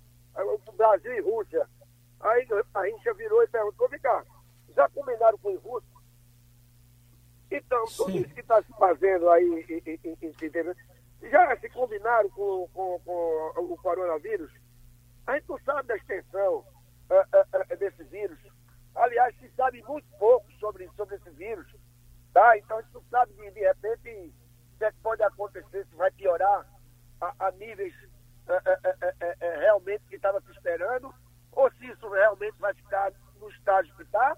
Brasil 0.78 1.14
e 1.14 1.22
Rússia. 1.22 1.68
Aí 2.78 2.92
Garrincha 2.92 3.14
virou 3.14 3.44
e 3.44 3.48
perguntou, 3.48 3.90
vem 3.90 4.00
cá, 4.00 4.24
já 4.76 4.88
combinaram 4.90 5.38
com 5.40 5.54
os 5.54 5.62
russos? 5.62 5.90
Então, 7.50 7.86
tudo 7.86 8.12
Sim. 8.12 8.20
isso 8.20 8.34
que 8.34 8.42
está 8.42 8.62
se 8.62 8.72
fazendo 8.74 9.30
aí, 9.30 9.66
entendeu? 10.14 10.76
já 11.24 11.58
se 11.58 11.70
combinaram 11.70 12.30
com, 12.30 12.68
com, 12.74 13.00
com 13.00 13.62
o 13.64 13.78
coronavírus? 13.78 14.52
A 15.26 15.36
gente 15.36 15.50
não 15.50 15.60
sabe 15.60 15.88
da 15.88 15.96
extensão 15.96 16.58
uh, 16.58 16.64
uh, 17.14 17.74
uh, 17.74 17.78
desse 17.78 18.04
vírus. 18.04 18.38
Aliás, 18.96 19.36
se 19.40 19.50
sabe 19.56 19.82
muito 19.84 20.08
pouco 20.20 20.52
sobre, 20.54 20.90
sobre 20.96 21.16
esse 21.16 21.30
vírus. 21.32 21.68
Tá? 22.34 22.58
Então 22.58 22.78
a 22.78 22.82
gente 22.82 22.94
não 22.94 23.04
sabe 23.10 23.34
de, 23.34 23.52
de 23.52 23.60
repente 23.62 24.34
o 24.76 24.78
que, 24.78 24.86
é 24.86 24.92
que 24.92 25.00
pode 25.02 25.24
acontecer, 25.24 25.86
se 25.86 25.96
vai 25.96 26.12
piorar 26.12 26.66
a, 27.22 27.34
a 27.40 27.52
níveis 27.52 27.94
realmente 29.60 30.06
que 30.08 30.16
estava 30.16 30.40
se 30.42 30.52
esperando, 30.52 31.14
ou 31.58 31.72
se 31.72 31.88
isso 31.88 32.08
realmente 32.08 32.56
vai 32.60 32.72
ficar 32.76 33.12
no 33.40 33.50
estágio 33.50 33.94
que 33.96 34.04
está, 34.04 34.38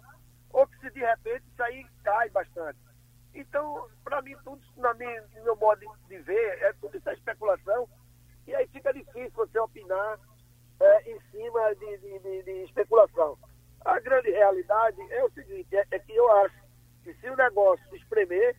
ou 0.51 0.65
que 0.65 0.79
se 0.79 0.89
de 0.91 1.01
repente 1.01 1.43
isso 1.51 1.61
aí 1.61 1.85
cai 2.01 2.29
bastante. 2.29 2.79
Então, 3.35 3.87
para 4.05 4.21
mim, 4.21 4.35
tudo, 4.43 4.61
na 4.77 4.93
minha, 4.93 5.21
no 5.35 5.43
meu 5.43 5.55
modo 5.57 5.85
de 6.07 6.17
ver, 6.19 6.61
é 6.63 6.73
tudo 6.79 6.97
isso 6.97 7.09
é 7.09 7.13
especulação. 7.13 7.89
E 8.47 8.55
aí 8.55 8.65
fica 8.69 8.93
difícil 8.93 9.31
você 9.35 9.59
opinar 9.59 10.17
é, 10.79 11.11
em 11.11 11.19
cima 11.29 11.75
de, 11.75 11.97
de, 11.97 12.19
de, 12.19 12.43
de, 12.43 12.51
especulação. 12.63 13.37
A 13.83 13.99
grande 13.99 14.31
realidade 14.31 15.01
é 15.11 15.23
o 15.23 15.29
seguinte, 15.31 15.75
é, 15.75 15.85
é, 15.91 15.99
que 15.99 16.15
eu 16.15 16.31
acho 16.37 16.55
que 17.03 17.13
se 17.15 17.29
o 17.29 17.35
negócio 17.35 17.85
se 17.89 17.97
espremer, 17.97 18.55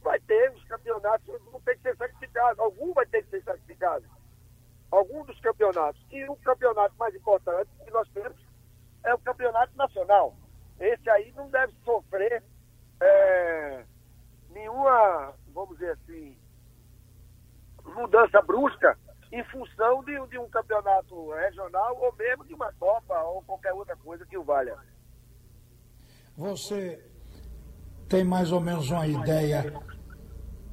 vai 0.00 0.20
ter 0.20 0.52
os 0.52 0.64
campeonatos, 0.64 1.26
não 1.52 1.60
tem 1.60 1.76
que 1.76 1.82
ser 1.82 1.96
sacrificado. 1.96 2.62
Algum 2.62 2.92
vai 2.92 3.04
ter 3.06 3.24
que 3.24 3.30
ser 3.30 3.42
sacrificado. 3.42 4.04
Algum 4.96 5.24
dos 5.26 5.38
campeonatos. 5.40 6.00
E 6.10 6.24
o 6.24 6.36
campeonato 6.36 6.94
mais 6.96 7.14
importante 7.14 7.68
que 7.84 7.90
nós 7.90 8.08
temos 8.14 8.38
é 9.04 9.12
o 9.12 9.18
campeonato 9.18 9.76
nacional. 9.76 10.34
Esse 10.80 11.10
aí 11.10 11.32
não 11.32 11.50
deve 11.50 11.74
sofrer 11.84 12.42
é, 13.00 13.84
nenhuma, 14.48 15.34
vamos 15.52 15.76
dizer 15.78 15.90
assim, 15.92 16.34
mudança 17.84 18.40
brusca 18.40 18.98
em 19.30 19.44
função 19.44 20.02
de, 20.02 20.18
de, 20.28 20.38
um 20.38 20.48
campeonato 20.48 21.30
regional 21.32 21.94
ou 22.00 22.14
mesmo 22.14 22.44
de 22.46 22.54
uma 22.54 22.72
Copa 22.72 23.20
ou 23.20 23.42
qualquer 23.42 23.74
outra 23.74 23.96
coisa 23.96 24.24
que 24.24 24.38
o 24.38 24.44
valha. 24.44 24.78
Você 26.38 27.04
tem 28.08 28.24
mais 28.24 28.50
ou 28.50 28.62
menos 28.62 28.90
uma 28.90 29.06
ideia 29.06 29.74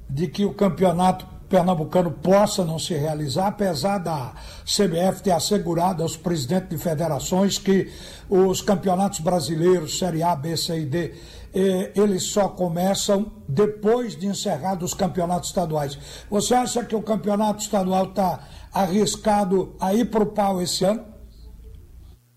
de 0.09 0.29
que 0.29 0.45
o 0.45 0.53
campeonato 0.53 1.32
pernambucano 1.53 2.09
possa 2.09 2.65
não 2.65 2.79
se 2.79 2.95
realizar, 2.95 3.45
apesar 3.45 3.99
da 3.99 4.33
CBF 4.65 5.21
ter 5.21 5.29
assegurado 5.29 6.01
aos 6.01 6.17
presidentes 6.17 6.67
de 6.67 6.79
federações 6.79 7.59
que 7.59 7.93
os 8.27 8.59
campeonatos 8.59 9.19
brasileiros, 9.19 9.99
Série 9.99 10.23
A, 10.23 10.35
B, 10.35 10.57
C 10.57 10.79
e 10.79 10.85
D, 10.87 11.13
eh, 11.53 11.91
eles 11.95 12.23
só 12.23 12.49
começam 12.49 13.31
depois 13.47 14.15
de 14.15 14.25
encerrados 14.25 14.93
os 14.93 14.97
campeonatos 14.97 15.49
estaduais. 15.49 16.25
Você 16.27 16.55
acha 16.55 16.83
que 16.83 16.95
o 16.95 17.03
campeonato 17.03 17.61
estadual 17.61 18.05
está 18.05 18.39
arriscado 18.73 19.75
a 19.79 19.93
ir 19.93 20.05
para 20.05 20.23
o 20.23 20.33
pau 20.33 20.59
esse 20.59 20.83
ano? 20.83 21.05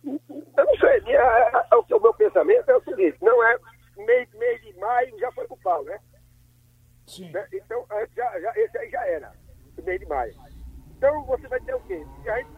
Eu 0.05 0.65
não 0.67 0.77
sei. 0.77 1.01
o 1.91 2.01
meu 2.01 2.13
pensamento 2.13 2.69
é 2.69 2.77
o 2.77 2.85
seguinte: 2.85 3.17
não 3.23 3.43
é 3.43 3.57
mês, 3.97 4.29
mês 4.35 4.61
de 4.61 4.79
maio 4.79 5.19
já 5.19 5.33
foi 5.33 5.47
para 5.47 5.55
o 5.55 5.61
pau, 5.63 5.83
né? 5.85 5.99
Sim. 7.17 7.31
Né? 7.31 7.47
Então, 7.53 7.87
já, 8.15 8.41
já, 8.41 8.53
esse 8.57 8.79
aí 8.79 8.91
já 8.91 9.07
era, 9.07 9.33
mês 9.83 10.01
de 10.01 10.07
maio. 10.07 10.35
Então, 10.97 11.25
você 11.25 11.47
vai 11.49 11.61
ter 11.61 11.75
o 11.75 11.81
quê? 11.81 12.05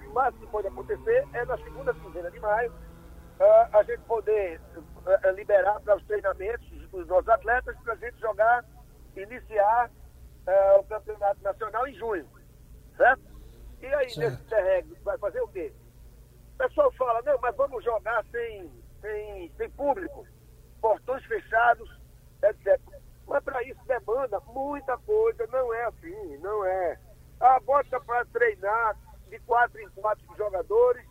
O 0.09 0.13
máximo 0.13 0.47
que 0.47 0.53
pode 0.53 0.69
acontecer 0.69 1.27
é 1.33 1.45
na 1.45 1.57
segunda 1.59 1.93
quinzena 1.95 2.31
de 2.31 2.41
maio 2.41 2.71
uh, 2.71 3.77
a 3.77 3.83
gente 3.83 4.01
poder 4.03 4.61
uh, 4.77 5.31
liberar 5.35 5.81
para 5.81 5.97
os 5.97 6.05
treinamentos 6.05 6.69
os 6.93 7.07
nossos 7.07 7.29
atletas 7.29 7.77
para 7.81 7.93
a 7.95 7.97
gente 7.97 8.19
jogar, 8.21 8.65
iniciar 9.17 9.91
uh, 9.91 10.81
o 10.81 10.85
campeonato 10.85 11.43
nacional 11.43 11.87
em 11.87 11.95
junho. 11.95 12.29
Certo? 12.97 13.23
E 13.81 13.87
aí, 13.87 14.11
certo. 14.11 14.31
nesse 14.31 14.45
terreno, 14.45 14.97
vai 15.03 15.19
fazer 15.19 15.41
o 15.41 15.49
quê? 15.49 15.73
O 16.55 16.59
pessoal 16.59 16.93
fala, 16.93 17.23
não, 17.23 17.39
mas 17.41 17.55
vamos 17.57 17.85
jogar 17.85 18.25
sem, 18.33 18.71
sem, 19.01 19.53
sem 19.57 19.71
público, 19.71 20.27
portões 20.81 21.25
fechados, 21.27 21.89
etc. 22.43 22.81
Mas 23.29 23.45
para 23.45 23.63
isso 23.63 23.81
demanda 23.87 24.41
muita 24.47 24.97
coisa, 24.99 25.47
não 25.49 25.75
é 25.75 25.85
assim, 25.85 26.39
não 26.39 26.65
é. 26.65 26.99
Ah, 27.41 27.61
bota 27.61 28.01
para 28.01 28.25
treinar 28.27 28.97
de 29.29 29.39
quatro 29.41 29.79
em 29.81 29.89
quatro 29.91 30.25
jogadores 30.37 31.07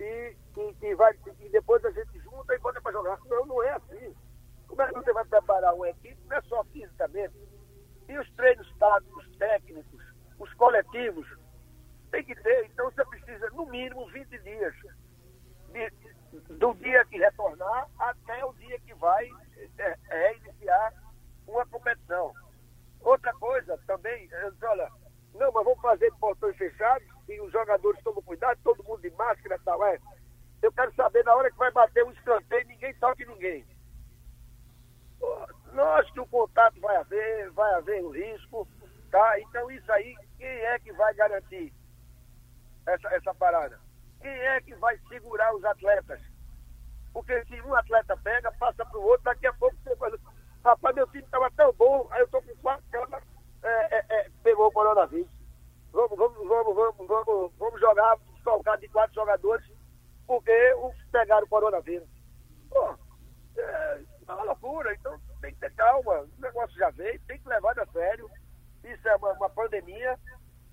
e, 0.00 0.36
e, 0.56 0.76
e, 0.82 0.94
vai, 0.94 1.14
e 1.40 1.48
depois 1.50 1.84
a 1.84 1.90
gente 1.90 2.18
junta 2.20 2.54
e 2.54 2.58
bota 2.58 2.80
para 2.80 2.92
jogar. 2.92 3.18
Não, 3.26 3.44
não 3.46 3.62
é 3.62 3.72
assim. 3.72 4.16
Como 4.66 4.80
é 4.80 4.86
que 4.86 4.94
você 4.94 5.12
vai 5.12 5.24
preparar 5.26 5.74
uma 5.74 5.88
equipe? 5.90 6.18
Não 6.26 6.36
é 6.36 6.42
só 6.42 6.64
fisicamente. 6.64 7.34
E 8.08 8.18
os 8.18 8.30
treinos 8.32 8.72
táticos, 8.78 9.28
técnicos, 9.36 10.02
os 10.38 10.52
coletivos, 10.54 11.28
tem 12.10 12.24
que 12.24 12.34
ter. 12.36 12.66
Então 12.66 12.90
você 12.90 13.04
precisa, 13.04 13.50
no 13.50 13.66
mínimo, 13.66 14.06
20 14.06 14.38
dias. 14.38 14.74
De, 15.72 15.90
do 16.56 16.74
dia 16.74 17.04
que 17.04 17.18
retornar 17.18 17.88
até 17.98 18.44
o 18.44 18.52
dia 18.54 18.78
que 18.80 18.94
vai 18.94 19.28
é, 19.78 19.96
é, 20.08 20.36
iniciar 20.36 20.92
uma 21.50 21.66
competição. 21.66 22.32
Outra 23.00 23.32
coisa 23.34 23.78
também, 23.86 24.28
olha, 24.62 24.90
não, 25.34 25.52
mas 25.52 25.64
vamos 25.64 25.80
fazer 25.80 26.12
portões 26.20 26.56
fechados 26.56 27.06
e 27.28 27.40
os 27.40 27.52
jogadores 27.52 28.02
tomam 28.02 28.22
cuidado, 28.22 28.58
todo 28.62 28.84
mundo 28.84 29.00
de 29.00 29.10
máscara 29.10 29.56
e 29.56 29.64
tal. 29.64 29.84
É. 29.84 29.98
Eu 30.62 30.72
quero 30.72 30.94
saber 30.94 31.24
na 31.24 31.34
hora 31.34 31.50
que 31.50 31.58
vai 31.58 31.70
bater 31.70 32.04
um 32.04 32.10
escanteio, 32.12 32.66
ninguém 32.66 32.94
toque 32.94 33.24
ninguém. 33.24 33.64
Nós 35.72 36.10
que 36.10 36.20
o 36.20 36.26
contato 36.26 36.80
vai 36.80 36.96
haver, 36.96 37.50
vai 37.50 37.74
haver 37.74 38.02
o 38.02 38.10
risco, 38.10 38.66
tá? 39.10 39.40
Então 39.40 39.70
isso 39.70 39.90
aí, 39.92 40.16
quem 40.36 40.48
é 40.48 40.78
que 40.80 40.92
vai 40.92 41.14
garantir 41.14 41.72
essa, 42.86 43.08
essa 43.14 43.34
parada? 43.34 43.78
Quem 44.20 44.30
é 44.30 44.60
que 44.60 44.74
vai 44.74 44.98
segurar 45.08 45.54
os 45.54 45.64
atletas? 45.64 46.20
Porque 47.12 47.44
se 47.46 47.60
um 47.62 47.74
atleta 47.74 48.16
pega, 48.18 48.52
passa 48.52 48.84
para 48.84 48.98
o 48.98 49.02
outro, 49.02 49.24
daqui 49.24 49.46
a 49.46 49.52
pouco 49.54 49.76
você 49.82 49.96
faz. 49.96 50.14
Rapaz, 50.64 50.94
meu 50.94 51.06
time 51.06 51.24
estava 51.24 51.50
tão 51.52 51.72
bom, 51.72 52.06
aí 52.10 52.20
eu 52.20 52.26
estou 52.26 52.42
com 52.42 52.54
quatro 52.56 52.84
camas, 52.90 53.22
é, 53.62 53.96
é, 53.96 54.04
é, 54.10 54.30
pegou 54.42 54.66
o 54.66 54.72
coronavírus. 54.72 55.30
Vamos, 55.92 56.16
vamos, 56.16 56.46
vamos, 56.46 56.76
vamos, 56.76 57.06
vamos, 57.08 57.52
vamos 57.58 57.80
jogar, 57.80 58.18
soltar 58.44 58.78
de 58.78 58.88
quatro 58.88 59.14
jogadores, 59.14 59.66
porque 60.26 60.74
os 60.74 60.94
pegaram 61.10 61.46
o 61.46 61.48
coronavírus. 61.48 62.08
Pô, 62.68 62.94
é, 63.56 64.00
é 64.28 64.32
uma 64.32 64.44
loucura, 64.44 64.94
então 64.94 65.18
tem 65.40 65.52
que 65.54 65.60
ter 65.60 65.74
calma. 65.74 66.20
O 66.20 66.40
negócio 66.40 66.76
já 66.76 66.90
veio, 66.90 67.20
tem 67.26 67.38
que 67.38 67.48
levar 67.48 67.78
a 67.78 67.86
sério. 67.86 68.30
Isso 68.84 69.08
é 69.08 69.16
uma, 69.16 69.32
uma 69.32 69.50
pandemia. 69.50 70.18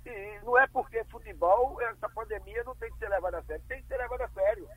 E 0.06 0.40
não 0.44 0.58
é 0.58 0.68
porque 0.68 1.04
futebol, 1.06 1.82
essa 1.82 2.08
pandemia 2.10 2.64
não 2.64 2.76
tem 2.76 2.92
que 2.92 3.00
ser 3.00 3.10
levada 3.10 3.40
a 3.40 3.44
sério. 3.44 3.64
Tem 3.68 3.82
que 3.82 3.88
ser 3.88 3.98
levada 3.98 4.26
a 4.26 4.30
sério. 4.30 4.70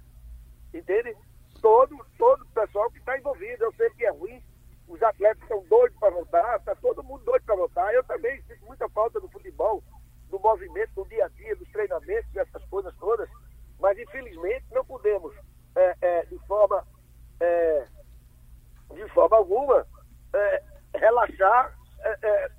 Entende? 0.72 1.16
Todo, 1.60 1.96
todo 2.16 2.42
o 2.42 2.50
pessoal 2.52 2.90
que 2.90 2.98
está 2.98 3.18
envolvido. 3.18 3.64
Eu 3.64 3.72
sei 3.74 3.90
que 3.90 4.06
é 4.06 4.10
ruim. 4.10 4.42
Os 4.90 5.02
atletas 5.02 5.42
estão 5.42 5.64
doidos 5.68 5.98
para 5.98 6.10
voltar. 6.10 6.56
Está 6.58 6.74
todo 6.74 7.02
mundo 7.02 7.24
doido 7.24 7.44
para 7.44 7.56
voltar. 7.56 7.94
Eu 7.94 8.04
também 8.04 8.42
sinto 8.42 8.66
muita 8.66 8.88
falta 8.90 9.18
do 9.20 9.28
futebol. 9.28 9.82
do 10.28 10.38
movimento, 10.38 10.94
do 10.94 11.08
dia 11.08 11.24
a 11.24 11.28
dia, 11.28 11.56
dos 11.56 11.68
treinamentos, 11.70 12.36
essas 12.36 12.64
coisas 12.66 12.94
todas, 13.00 13.28
mas 13.80 13.98
infelizmente 13.98 14.64
não 14.70 14.84
podemos, 14.84 15.34
é, 15.74 15.96
é, 16.00 16.26
de 16.26 16.38
forma 16.46 16.86
é, 17.40 17.86
de 18.94 19.08
forma 19.10 19.36
alguma, 19.36 19.86
é, 20.34 20.62
relaxar 20.94 21.76
é, 22.00 22.18
é, 22.22 22.50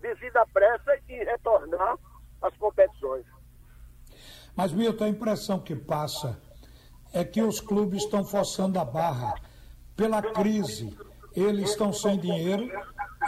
devido 0.00 0.36
à 0.36 0.46
pressa 0.46 0.98
e 1.08 1.24
retornar 1.24 1.96
às 2.40 2.56
competições. 2.56 3.24
Mas, 4.56 4.72
Milton, 4.72 5.04
a 5.04 5.08
impressão 5.08 5.60
que 5.60 5.76
passa 5.76 6.40
é 7.12 7.24
que 7.24 7.42
os 7.42 7.60
clubes 7.60 8.04
estão 8.04 8.24
forçando 8.24 8.78
a 8.78 8.84
barra 8.84 9.34
pela 9.96 10.22
crise. 10.22 10.96
Eles 11.34 11.70
estão 11.70 11.92
sem 11.92 12.18
dinheiro 12.18 12.70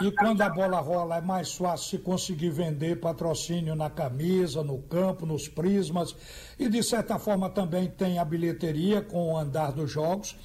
e 0.01 0.11
quando 0.11 0.41
a 0.41 0.49
bola 0.49 0.79
rola 0.79 1.17
é 1.17 1.21
mais 1.21 1.53
fácil 1.53 1.89
se 1.89 1.97
conseguir 1.99 2.49
vender 2.49 2.99
patrocínio 2.99 3.75
na 3.75 3.89
camisa, 3.89 4.63
no 4.63 4.79
campo, 4.79 5.25
nos 5.25 5.47
prismas 5.47 6.15
e 6.59 6.67
de 6.67 6.83
certa 6.83 7.17
forma 7.17 7.49
também 7.49 7.87
tem 7.87 8.19
a 8.19 8.25
bilheteria 8.25 9.01
com 9.01 9.33
o 9.33 9.37
andar 9.37 9.71
dos 9.71 9.91
jogos. 9.91 10.35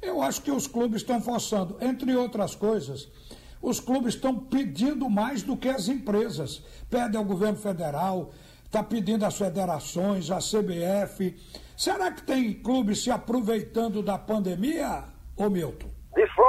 Eu 0.00 0.22
acho 0.22 0.42
que 0.42 0.50
os 0.50 0.66
clubes 0.66 1.02
estão 1.02 1.20
forçando, 1.20 1.76
entre 1.80 2.16
outras 2.16 2.54
coisas, 2.54 3.08
os 3.60 3.78
clubes 3.78 4.14
estão 4.14 4.36
pedindo 4.36 5.08
mais 5.08 5.42
do 5.42 5.56
que 5.56 5.68
as 5.68 5.88
empresas. 5.88 6.62
Pede 6.90 7.16
ao 7.16 7.24
governo 7.24 7.58
federal, 7.58 8.32
está 8.64 8.82
pedindo 8.82 9.24
às 9.24 9.36
federações, 9.36 10.30
à 10.30 10.38
CBF. 10.38 11.36
Será 11.76 12.10
que 12.10 12.22
tem 12.22 12.54
clubes 12.54 13.02
se 13.02 13.10
aproveitando 13.10 14.02
da 14.02 14.18
pandemia, 14.18 15.04
ô 15.36 15.48
Milton? 15.48 16.01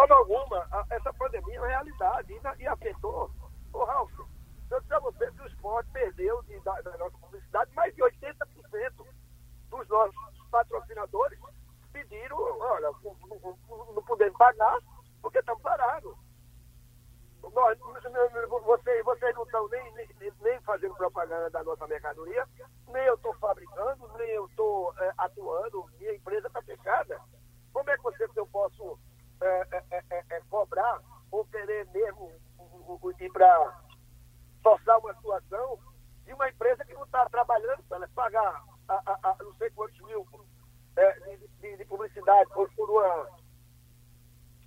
Forma 0.03 0.15
alguma. 0.17 0.67
Essa 0.89 1.13
pandemia 1.13 1.55
é 1.55 1.59
uma 1.59 1.67
realidade 1.67 2.41
e, 2.59 2.67
afetou. 2.67 3.31
Ô, 3.71 3.85
Ralf, 3.85 4.11
eu 4.69 4.81
disse 4.81 4.93
a 4.93 4.99
você 4.99 5.31
que 5.31 5.41
o 5.41 5.47
esporte 5.47 5.89
perdeu 5.91 6.43
de, 6.43 6.59
da, 6.59 6.73
da 6.81 6.97
nossa 6.97 7.17
publicidade 7.19 7.73
mais 7.73 7.95
de 7.95 8.01
80% 8.01 9.05
dos 9.69 9.87
nossos 9.87 10.47
patrocinadores 10.51 11.39
pediram, 11.93 12.37
olha, 12.37 12.91
não, 12.91 14.03
podemos 14.03 14.37
pagar 14.37 14.77
porque 15.21 15.39
estamos 15.39 15.61
parados 15.61 16.17
nós, 17.53 17.77
vocês, 18.65 19.05
vocês 19.05 19.35
não 19.35 19.43
estão 19.43 19.67
nem, 19.69 19.93
nem, 19.93 20.33
nem, 20.41 20.61
fazendo 20.61 20.95
propaganda 20.95 21.49
da 21.49 21.63
nossa 21.63 21.85
mercadoria, 21.87 22.47
nem 22.87 23.03
eu 23.03 23.15
estou 23.15 23.33
fabricando, 23.35 24.09
nem 24.17 24.29
eu 24.29 24.45
estou 24.47 24.93
é, 24.97 25.13
atuando, 25.17 25.85
minha 25.99 26.15
empresa 26.15 26.47
está 26.47 26.61
fechada. 26.61 27.21
Como 27.71 27.89
é 27.89 27.97
que 27.97 28.03
você, 28.03 28.27
eu 28.35 28.47
posso 28.47 28.97
é, 29.41 29.83
é, 29.91 30.25
é 30.29 30.41
cobrar 30.49 31.01
ou 31.31 31.45
querer 31.45 31.87
mesmo 31.91 32.31
ir 33.19 33.31
para 33.31 33.81
forçar 34.61 34.97
uma 34.99 35.13
situação 35.15 35.79
de 36.25 36.33
uma 36.33 36.49
empresa 36.49 36.85
que 36.85 36.93
não 36.93 37.03
está 37.03 37.27
trabalhando 37.29 37.83
para 37.83 38.07
pagar 38.09 38.63
a, 38.87 38.93
a, 38.93 39.19
a, 39.29 39.43
não 39.43 39.53
sei 39.55 39.69
quantos 39.71 39.99
mil 40.01 40.25
de, 40.95 41.47
de, 41.59 41.77
de, 41.77 41.85
publicidade 41.85 42.49
por, 42.51 42.69
por 42.75 42.89
uma 42.89 43.27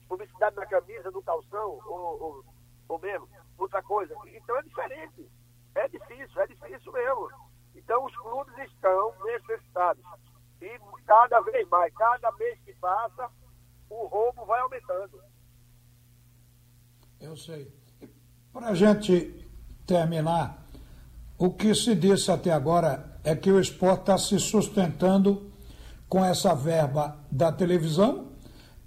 publicidade 0.09 0.57
na 0.57 0.67
camisa, 0.67 1.11
no 1.11 1.23
calção, 1.23 1.81
ou, 1.87 2.23
ou 2.23 2.45
ou 2.89 2.99
mesmo 2.99 3.29
outra 3.59 3.83
coisa. 3.83 4.15
Então 4.27 4.57
é 4.57 4.63
diferente. 4.63 5.31
É 5.75 5.89
difícil, 5.89 6.41
é 6.41 6.47
difícil 6.47 6.93
mesmo. 6.93 7.31
Então 7.75 8.05
os 8.05 8.17
clubes 8.17 8.57
estão 8.59 9.15
necessitados. 9.25 10.05
E 10.61 10.81
cada 11.07 11.41
vez 11.41 11.69
mais, 11.69 11.93
cada 11.95 12.33
mês 12.33 12.59
que 12.65 12.75
passa, 12.75 13.31
o 13.91 14.07
roubo 14.07 14.45
vai 14.45 14.61
aumentando. 14.61 15.21
Eu 17.21 17.37
sei. 17.37 17.73
Para 18.53 18.69
a 18.69 18.75
gente 18.75 19.47
terminar, 19.87 20.67
o 21.39 21.51
que 21.51 21.75
se 21.75 21.95
disse 21.95 22.31
até 22.31 22.53
agora 22.53 23.19
é 23.23 23.35
que 23.35 23.51
o 23.51 23.61
esporte 23.61 24.01
está 24.01 24.19
se 24.19 24.39
sustentando 24.39 25.51
com 26.09 26.25
essa 26.25 26.55
verba 26.55 27.19
da 27.31 27.53
televisão 27.53 28.29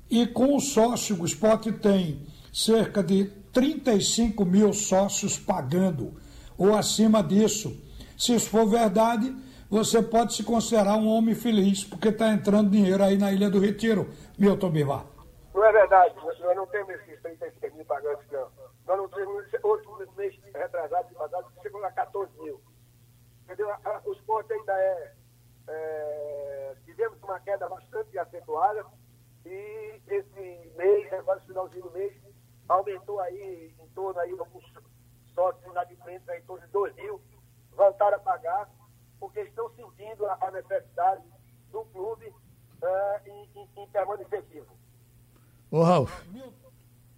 e 0.09 0.25
com 0.25 0.55
o 0.55 0.59
sócio. 0.59 1.21
O 1.21 1.25
esporte 1.25 1.71
tem 1.71 2.25
cerca 2.51 3.03
de 3.03 3.25
35 3.53 4.45
mil 4.45 4.73
sócios 4.73 5.37
pagando, 5.37 6.13
ou 6.57 6.75
acima 6.75 7.21
disso. 7.21 7.75
Se 8.17 8.33
isso 8.33 8.49
for 8.49 8.67
verdade, 8.67 9.35
você 9.69 10.01
pode 10.01 10.33
se 10.33 10.43
considerar 10.43 10.95
um 10.95 11.07
homem 11.07 11.35
feliz, 11.35 11.83
porque 11.83 12.09
está 12.09 12.29
entrando 12.29 12.71
dinheiro 12.71 13.03
aí 13.03 13.17
na 13.17 13.31
Ilha 13.31 13.49
do 13.49 13.59
Retiro, 13.59 14.09
Milton 14.37 14.71
Bivar. 14.71 15.05
Não 15.53 15.63
é 15.63 15.71
verdade, 15.71 16.15
nós 16.15 16.55
não 16.55 16.65
temos 16.67 16.89
esses 16.95 17.21
35 17.21 17.75
mil 17.75 17.85
pagantes, 17.85 18.25
não. 18.31 18.49
Nós 18.87 18.97
não 18.97 19.07
temos 19.09 19.45
outro 19.61 20.15
mês 20.17 20.35
retrasado, 20.53 21.13
passado, 21.13 21.51
chegou 21.61 21.83
a 21.83 21.91
14 21.91 22.31
mil. 22.41 22.59
Entendeu? 23.43 23.69
O 24.05 24.13
esporte 24.13 24.53
ainda 24.53 24.73
é, 24.73 25.13
é. 25.67 26.75
Tivemos 26.85 27.21
uma 27.23 27.39
queda 27.39 27.67
bastante 27.67 28.17
acentuada 28.17 28.85
e 29.45 30.01
esse 30.07 30.73
mês, 30.75 31.13
agora 31.13 31.39
no 31.39 31.45
finalzinho 31.45 31.83
do 31.83 31.91
mês, 31.91 32.13
aumentou 32.67 33.19
aí 33.19 33.73
em 33.79 33.87
torno 33.89 34.19
aí 34.19 34.31
alguns 34.31 34.65
sócios 35.33 35.73
na 35.73 35.83
diferença 35.83 36.35
em 36.35 36.41
torno 36.43 36.65
de 36.65 36.71
2 36.71 36.95
mil, 36.95 37.21
voltaram 37.75 38.17
a 38.17 38.19
pagar, 38.19 38.69
porque 39.19 39.41
estão 39.41 39.69
sentindo 39.75 40.25
a, 40.25 40.37
a 40.41 40.51
necessidade 40.51 41.21
do 41.71 41.81
clube 41.85 42.25
uh, 42.27 43.27
em, 43.27 43.49
em, 43.55 43.83
em 43.83 43.87
permanecer 43.89 44.43
vivo. 44.51 44.67
Ô 45.71 45.83
Ralf. 45.83 46.23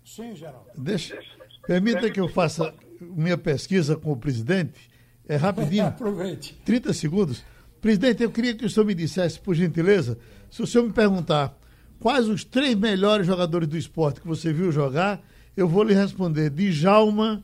Sim, 0.03 0.35
Geraldo. 0.35 0.69
Deixa, 0.75 1.17
permita 1.65 2.09
que 2.09 2.19
eu 2.19 2.27
faça 2.27 2.73
minha 2.99 3.37
pesquisa 3.37 3.95
com 3.95 4.11
o 4.11 4.17
presidente. 4.17 4.89
É 5.27 5.35
rapidinho. 5.35 5.87
Aproveite. 5.87 6.59
30 6.65 6.93
segundos. 6.93 7.45
Presidente, 7.79 8.21
eu 8.21 8.29
queria 8.29 8.53
que 8.53 8.65
o 8.65 8.69
senhor 8.69 8.85
me 8.85 8.93
dissesse, 8.93 9.39
por 9.39 9.55
gentileza, 9.55 10.17
se 10.49 10.61
o 10.61 10.67
senhor 10.67 10.85
me 10.85 10.93
perguntar 10.93 11.57
quais 11.99 12.27
os 12.27 12.43
três 12.43 12.75
melhores 12.75 13.25
jogadores 13.25 13.67
do 13.67 13.77
esporte 13.77 14.21
que 14.21 14.27
você 14.27 14.51
viu 14.51 14.71
jogar, 14.71 15.21
eu 15.55 15.67
vou 15.67 15.83
lhe 15.83 15.93
responder 15.93 16.49
Djalma, 16.49 17.43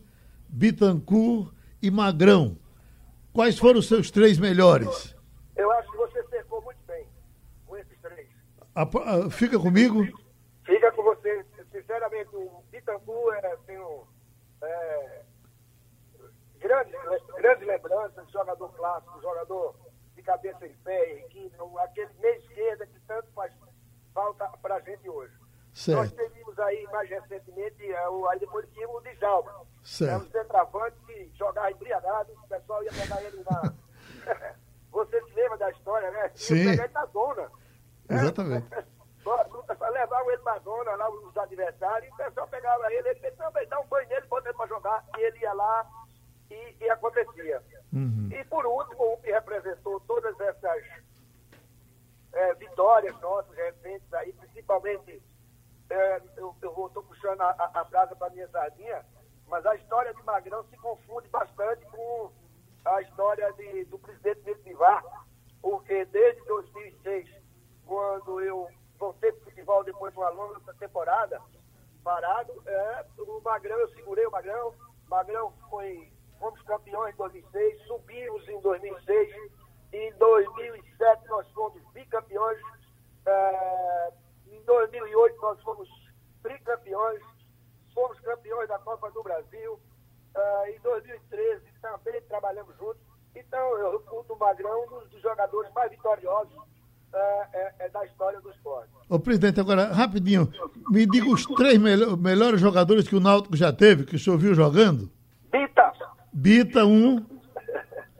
Bitancourt 0.49 1.51
e 1.81 1.89
Magrão. 1.89 2.57
Quais 3.37 3.59
foram 3.59 3.77
os 3.77 3.87
seus 3.87 4.09
três 4.09 4.39
melhores? 4.39 5.15
Eu 5.55 5.69
acho 5.73 5.91
que 5.91 5.97
você 5.97 6.23
cercou 6.23 6.59
muito 6.63 6.79
bem 6.87 7.07
com 7.67 7.77
esses 7.77 8.01
três. 8.01 8.27
A, 8.73 8.81
a, 8.81 9.29
fica 9.29 9.59
comigo? 9.59 10.03
Fica 10.65 10.91
com 10.93 11.03
você. 11.03 11.45
Sinceramente, 11.71 12.35
o 12.35 12.63
Bitancourt 12.71 13.35
é, 13.35 13.53
assim, 13.53 13.77
um, 13.77 14.03
é, 14.63 15.21
grande, 16.57 16.91
grande 17.37 17.65
lembrança, 17.65 18.25
jogador 18.33 18.69
clássico, 18.69 19.21
jogador 19.21 19.75
de 20.15 20.23
cabeça 20.23 20.65
em 20.65 20.73
pé, 20.77 21.19
Henrique, 21.19 21.51
aquele 21.83 22.09
meio 22.19 22.37
esquerda 22.37 22.87
que 22.87 22.99
tanto 23.01 23.27
faz 23.35 23.53
falta 24.15 24.49
para 24.63 24.77
a 24.77 24.81
gente 24.81 25.07
hoje. 25.07 25.33
Certo. 25.73 25.99
Nós 25.99 26.11
teríamos 26.11 26.57
aí, 26.57 26.87
mais 26.91 27.07
recentemente, 27.07 27.85
é, 27.85 28.09
o, 28.09 28.27
aí 28.29 28.39
depois 28.39 28.67
tínhamos 28.73 28.95
o 28.95 29.01
Djalma. 29.01 29.66
Certo. 29.87 30.11
É 30.11 30.17
um 30.17 30.31
centroavante 30.31 30.97
que 31.05 31.31
jogava 31.37 31.71
embriagado, 31.71 32.33
o 32.33 32.47
pessoal 32.49 32.83
ia 32.83 32.91
pegar 32.91 33.23
ele 33.23 33.41
na... 33.49 33.73
Você 34.91 35.21
se 35.21 35.33
lembra 35.33 35.57
da 35.57 35.69
história, 35.71 36.11
né? 36.11 36.29
Sim. 36.35 36.55
Ia 36.55 36.71
pegar 36.71 36.83
ele 36.83 36.93
na 36.93 37.05
zona. 37.05 37.51
Exatamente. 38.09 38.69
Né? 38.69 38.85
Levavam 39.91 40.31
ele 40.31 40.41
na 40.43 40.59
zona, 40.59 40.95
lá 40.95 41.09
os 41.09 41.37
adversários, 41.37 42.09
e 42.09 42.13
o 42.13 42.17
pessoal 42.17 42.47
pegava 42.49 42.93
ele, 42.93 43.07
ele 43.07 43.33
não, 43.37 43.51
dá 43.69 43.79
um 43.79 43.87
banho 43.87 44.09
nele, 44.09 44.27
bota 44.27 44.49
ele 44.49 44.57
para 44.57 44.67
jogar, 44.67 45.05
e 45.17 45.21
ele 45.21 45.39
ia 45.39 45.53
lá 45.53 45.89
e, 46.51 46.75
e 46.81 46.89
acontecia. 46.89 47.63
Uhum. 47.93 48.29
E 48.29 48.43
por 48.43 48.65
último, 48.65 49.13
o 49.13 49.17
que 49.17 49.31
representou 49.31 50.01
todas 50.01 50.37
essas 50.37 50.83
é, 52.33 52.53
vitórias 52.55 53.17
nossas 53.21 53.55
recentes 53.55 54.13
aí, 54.13 54.33
principalmente 54.33 55.23
é, 55.89 56.21
eu 56.35 56.55
estou 56.59 57.03
puxando 57.03 57.39
a, 57.39 57.51
a, 57.51 57.79
a 57.79 57.83
brasa 57.85 58.15
para 58.17 58.29
minha 58.31 58.47
sardinha, 58.49 59.05
mas 59.47 59.65
a 59.65 59.75
história 59.75 60.13
de 60.13 60.23
Magrão 60.23 60.63
se 60.65 60.77
confunde 60.77 61.27
bastante 61.29 61.85
com 61.87 62.31
a 62.85 63.01
história 63.01 63.51
de, 63.53 63.85
do 63.85 63.99
presidente 63.99 64.41
Metivar, 64.43 65.03
porque 65.61 66.05
desde 66.05 66.41
2006, 66.45 67.29
quando 67.85 68.41
eu 68.41 68.67
voltei 68.99 69.31
para 69.31 69.41
o 69.41 69.45
futebol 69.45 69.83
depois 69.83 70.13
de 70.13 70.19
uma 70.19 70.29
longa 70.29 70.73
temporada, 70.75 71.41
parado, 72.03 72.53
é, 72.65 73.05
o 73.19 73.41
Magrão, 73.41 73.77
eu 73.77 73.89
segurei 73.89 74.25
o 74.25 74.31
Magrão, 74.31 74.73
Magrão 75.09 75.53
foi, 75.69 76.11
fomos 76.39 76.61
campeões 76.63 77.13
em 77.13 77.17
2006, 77.17 77.81
subimos 77.87 78.47
em 78.47 78.61
2006, 78.61 79.51
em 79.93 80.13
2007 80.13 81.27
nós 81.27 81.47
fomos 81.51 81.81
bicampeões, 81.93 82.61
é, 83.25 84.13
em 84.51 84.61
2008 84.63 85.41
nós 85.41 85.61
fomos 85.63 85.89
tricampeões, 86.41 87.21
fomos 87.97 88.19
campeões 88.19 88.67
da 88.67 88.77
Copa 88.77 89.09
do 89.09 89.23
Brasil. 89.23 89.73
Uh, 89.73 90.69
em 90.69 90.79
2013 90.81 91.63
também 91.81 92.21
trabalhamos 92.29 92.77
juntos. 92.77 93.01
Então, 93.35 93.77
eu 93.79 93.91
reputo 93.93 94.33
o 94.33 94.39
Magrão 94.39 94.85
um 94.85 95.09
dos 95.09 95.21
jogadores 95.21 95.71
mais 95.73 95.89
vitoriosos 95.89 96.53
uh, 96.53 97.17
é, 97.53 97.73
é 97.79 97.89
da 97.89 98.05
história 98.05 98.39
do 98.39 98.51
esporte. 98.51 98.89
Ô, 99.09 99.19
presidente, 99.19 99.59
agora, 99.59 99.91
rapidinho, 99.91 100.51
me 100.89 101.07
diga 101.07 101.27
os 101.27 101.43
três 101.45 101.79
melhores 101.79 102.61
jogadores 102.61 103.07
que 103.07 103.15
o 103.15 103.19
Náutico 103.19 103.55
já 103.55 103.73
teve, 103.73 104.05
que 104.05 104.15
o 104.15 104.19
senhor 104.19 104.37
viu 104.37 104.53
jogando. 104.53 105.09
Bita. 105.51 105.91
Bita, 106.31 106.85
um. 106.85 107.25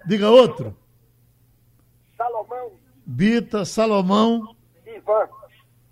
Diga 0.08 0.30
outro. 0.32 0.76
Salomão. 2.18 2.72
Bita, 3.06 3.64
Salomão. 3.64 4.56
Ivan. 4.88 5.30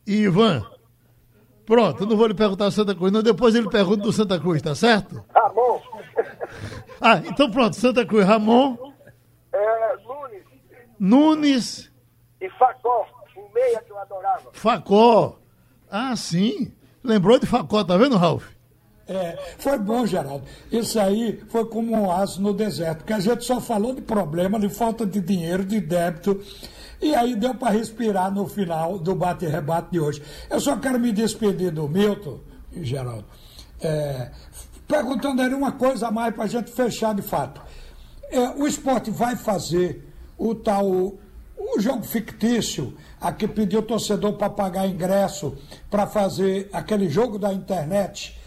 E 0.07 0.15
Ivan. 0.23 0.74
Pronto, 1.65 2.03
eu 2.03 2.07
não 2.07 2.15
vou 2.15 2.27
lhe 2.27 2.33
perguntar 2.33 2.67
o 2.67 2.71
Santa 2.71 2.93
Cruz, 2.93 3.11
não. 3.11 3.23
Depois 3.23 3.55
ele 3.55 3.69
pergunta 3.69 4.03
do 4.03 4.13
Santa 4.13 4.39
Cruz, 4.39 4.61
tá 4.61 4.75
certo? 4.75 5.23
Ramon. 5.33 5.81
Ah, 7.01 7.17
então 7.25 7.51
pronto, 7.51 7.75
Santa 7.75 8.05
Cruz, 8.05 8.25
Ramon. 8.25 8.77
É, 9.53 9.95
Nunes. 9.97 10.43
Nunes. 10.97 11.91
E 12.39 12.49
Facó. 12.51 13.05
O 13.35 13.53
meia 13.53 13.81
que 13.81 13.91
eu 13.91 13.99
adorava. 13.99 14.49
Facó. 14.53 15.37
Ah, 15.91 16.15
sim. 16.15 16.71
Lembrou 17.03 17.37
de 17.37 17.45
Facó, 17.45 17.83
tá 17.83 17.97
vendo, 17.97 18.15
Ralf? 18.15 18.47
É, 19.07 19.37
foi 19.59 19.77
bom, 19.77 20.05
Geraldo. 20.05 20.45
Isso 20.71 20.99
aí 20.99 21.39
foi 21.49 21.65
como 21.65 21.95
um 21.95 22.11
aço 22.11 22.41
no 22.41 22.53
deserto, 22.53 22.99
porque 22.99 23.13
a 23.13 23.19
gente 23.19 23.43
só 23.43 23.61
falou 23.61 23.93
de 23.93 24.01
problema, 24.01 24.59
de 24.59 24.67
falta 24.67 25.05
de 25.05 25.21
dinheiro, 25.21 25.63
de 25.63 25.79
débito. 25.79 26.41
E 27.01 27.13
aí 27.13 27.35
deu 27.35 27.53
para 27.55 27.71
respirar 27.71 28.31
no 28.31 28.47
final 28.47 28.97
do 28.97 29.15
bate-rebate 29.15 29.91
de 29.91 29.99
hoje. 29.99 30.21
Eu 30.49 30.59
só 30.59 30.77
quero 30.77 30.99
me 30.99 31.11
despedir 31.11 31.71
do 31.71 31.87
Milton, 31.87 32.39
Geraldo, 32.81 33.25
é, 33.81 34.31
perguntando 34.87 35.41
aí 35.41 35.53
uma 35.53 35.71
coisa 35.71 36.07
a 36.07 36.11
mais 36.11 36.33
para 36.33 36.45
a 36.45 36.47
gente 36.47 36.71
fechar 36.71 37.13
de 37.13 37.21
fato. 37.21 37.61
É, 38.29 38.49
o 38.51 38.67
esporte 38.67 39.11
vai 39.11 39.35
fazer 39.35 40.11
o 40.37 40.55
tal 40.55 41.17
o 41.57 41.79
jogo 41.79 42.03
fictício, 42.03 42.93
a 43.19 43.31
que 43.31 43.47
pediu 43.47 43.79
o 43.79 43.83
torcedor 43.83 44.33
para 44.33 44.49
pagar 44.49 44.87
ingresso 44.87 45.57
para 45.89 46.05
fazer 46.05 46.69
aquele 46.71 47.09
jogo 47.09 47.39
da 47.39 47.51
internet. 47.53 48.39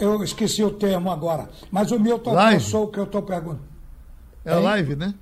Eu 0.00 0.22
esqueci 0.22 0.62
o 0.62 0.70
termo 0.70 1.10
agora, 1.10 1.48
mas 1.70 1.90
o 1.90 1.98
Milton 1.98 2.34
pensou 2.34 2.84
o 2.84 2.88
que 2.88 2.98
eu 2.98 3.04
estou 3.04 3.22
perguntando. 3.22 3.68
É 4.44 4.52
a 4.52 4.58
live, 4.58 4.96
né? 4.96 5.14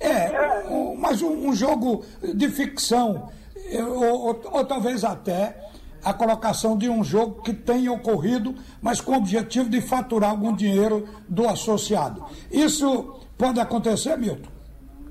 É, 0.00 0.96
mas 0.96 1.20
um, 1.20 1.48
um, 1.48 1.52
jogo 1.52 2.02
de 2.22 2.48
ficção, 2.48 3.30
ou, 3.72 4.26
ou, 4.28 4.40
ou, 4.52 4.64
talvez 4.64 5.04
até 5.04 5.70
a 6.02 6.14
colocação 6.14 6.76
de 6.76 6.88
um 6.88 7.04
jogo 7.04 7.42
que 7.42 7.52
tenha 7.52 7.92
ocorrido, 7.92 8.54
mas 8.80 9.00
com 9.00 9.12
o 9.12 9.16
objetivo 9.18 9.68
de 9.68 9.82
faturar 9.82 10.30
algum 10.30 10.54
dinheiro 10.54 11.06
do 11.28 11.46
associado. 11.46 12.24
Isso 12.50 13.20
pode 13.36 13.60
acontecer, 13.60 14.16
Milton? 14.16 14.48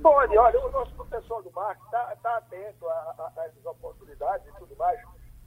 Pode, 0.02 0.38
olha, 0.38 0.60
o 0.66 0.72
nosso 0.72 0.92
professor 0.94 1.44
do 1.44 1.52
marketing 1.52 1.86
está 1.86 2.16
tá 2.24 2.38
atento 2.38 2.86
essas 3.46 3.66
oportunidades 3.66 4.48
e 4.48 4.60
tudo 4.60 4.76
mais. 4.78 5.00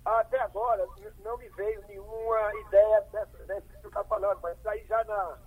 Até 0.05 0.41
agora 0.41 0.87
não 1.25 1.39
me 1.39 1.49
veio 1.51 1.83
nenhuma 1.89 2.53
ideia 2.67 3.01
dessa, 3.13 3.39
dessa 3.47 3.61
que 3.63 3.81
você 3.81 3.87
está 3.87 4.05
falando, 4.05 4.39
mas 4.43 4.67
aí 4.67 4.85
já 4.87 5.03
na. 5.05 5.39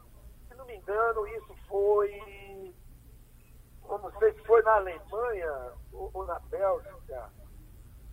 Se 0.49 0.55
não 0.55 0.65
me 0.65 0.75
engano, 0.75 1.27
isso 1.27 1.55
foi. 1.67 2.73
Eu 3.89 3.98
não 4.00 4.12
sei 4.19 4.34
se 4.34 4.39
foi 4.45 4.62
na 4.63 4.76
Alemanha 4.76 5.71
ou, 5.91 6.10
ou 6.13 6.26
na 6.26 6.39
Bélgica, 6.39 7.30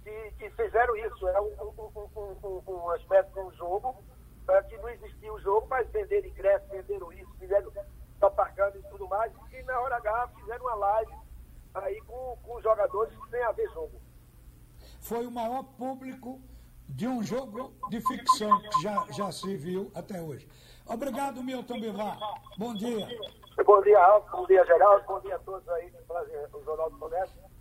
que, 0.02 0.30
que, 0.32 0.50
fizeram 0.50 0.96
isso. 0.96 1.28
Era 1.28 1.42
um, 1.42 1.46
um, 1.46 2.08
um, 2.16 2.62
um, 2.66 2.94
espécie 2.96 3.32
de 3.32 3.40
um 3.40 3.52
jogo, 3.52 3.96
para 4.44 4.62
que 4.64 4.76
não 4.78 4.88
existia 4.88 5.32
o 5.32 5.40
jogo, 5.40 5.66
mas 5.68 5.88
venderam 5.90 6.28
ingresso, 6.28 6.66
venderam 6.68 7.12
isso, 7.12 7.30
fizeram 7.38 7.72
propaganda 8.18 8.78
e 8.78 8.82
tudo 8.84 9.08
mais, 9.08 9.32
e 9.52 9.62
na 9.64 9.80
hora 9.80 9.96
H 9.96 10.28
fizeram 10.36 10.64
uma 10.64 10.74
live 10.76 11.12
aí 11.74 12.00
com, 12.02 12.38
com 12.42 12.56
os 12.56 12.62
jogadores 12.62 13.12
sem 13.30 13.42
haver 13.42 13.68
jogo. 13.70 14.00
Foi 15.00 15.26
o 15.26 15.30
maior 15.30 15.64
público 15.64 16.40
de 16.88 17.08
um 17.08 17.22
jogo 17.22 17.74
de 17.88 18.00
ficção 18.00 18.60
que 18.60 18.82
já, 18.82 19.06
já 19.10 19.32
se 19.32 19.56
viu 19.56 19.90
até 19.94 20.20
hoje. 20.20 20.48
Obrigado, 20.86 21.42
Milton 21.42 21.80
Bivar. 21.80 22.18
Bom 22.58 22.74
dia. 22.74 23.08
Bom 23.60 23.82
dia, 23.82 23.98
Alto. 23.98 24.30
Bom 24.32 24.46
dia, 24.46 24.64
Geraldo. 24.64 25.04
Bom 25.06 25.20
dia 25.20 25.36
a 25.36 25.38
todos 25.40 25.68
aí 25.68 25.90
que 25.90 26.02
fazem 26.04 26.34
o 26.52 26.64
Jornal 26.64 26.90
do 26.90 26.98
Comércio. 26.98 27.51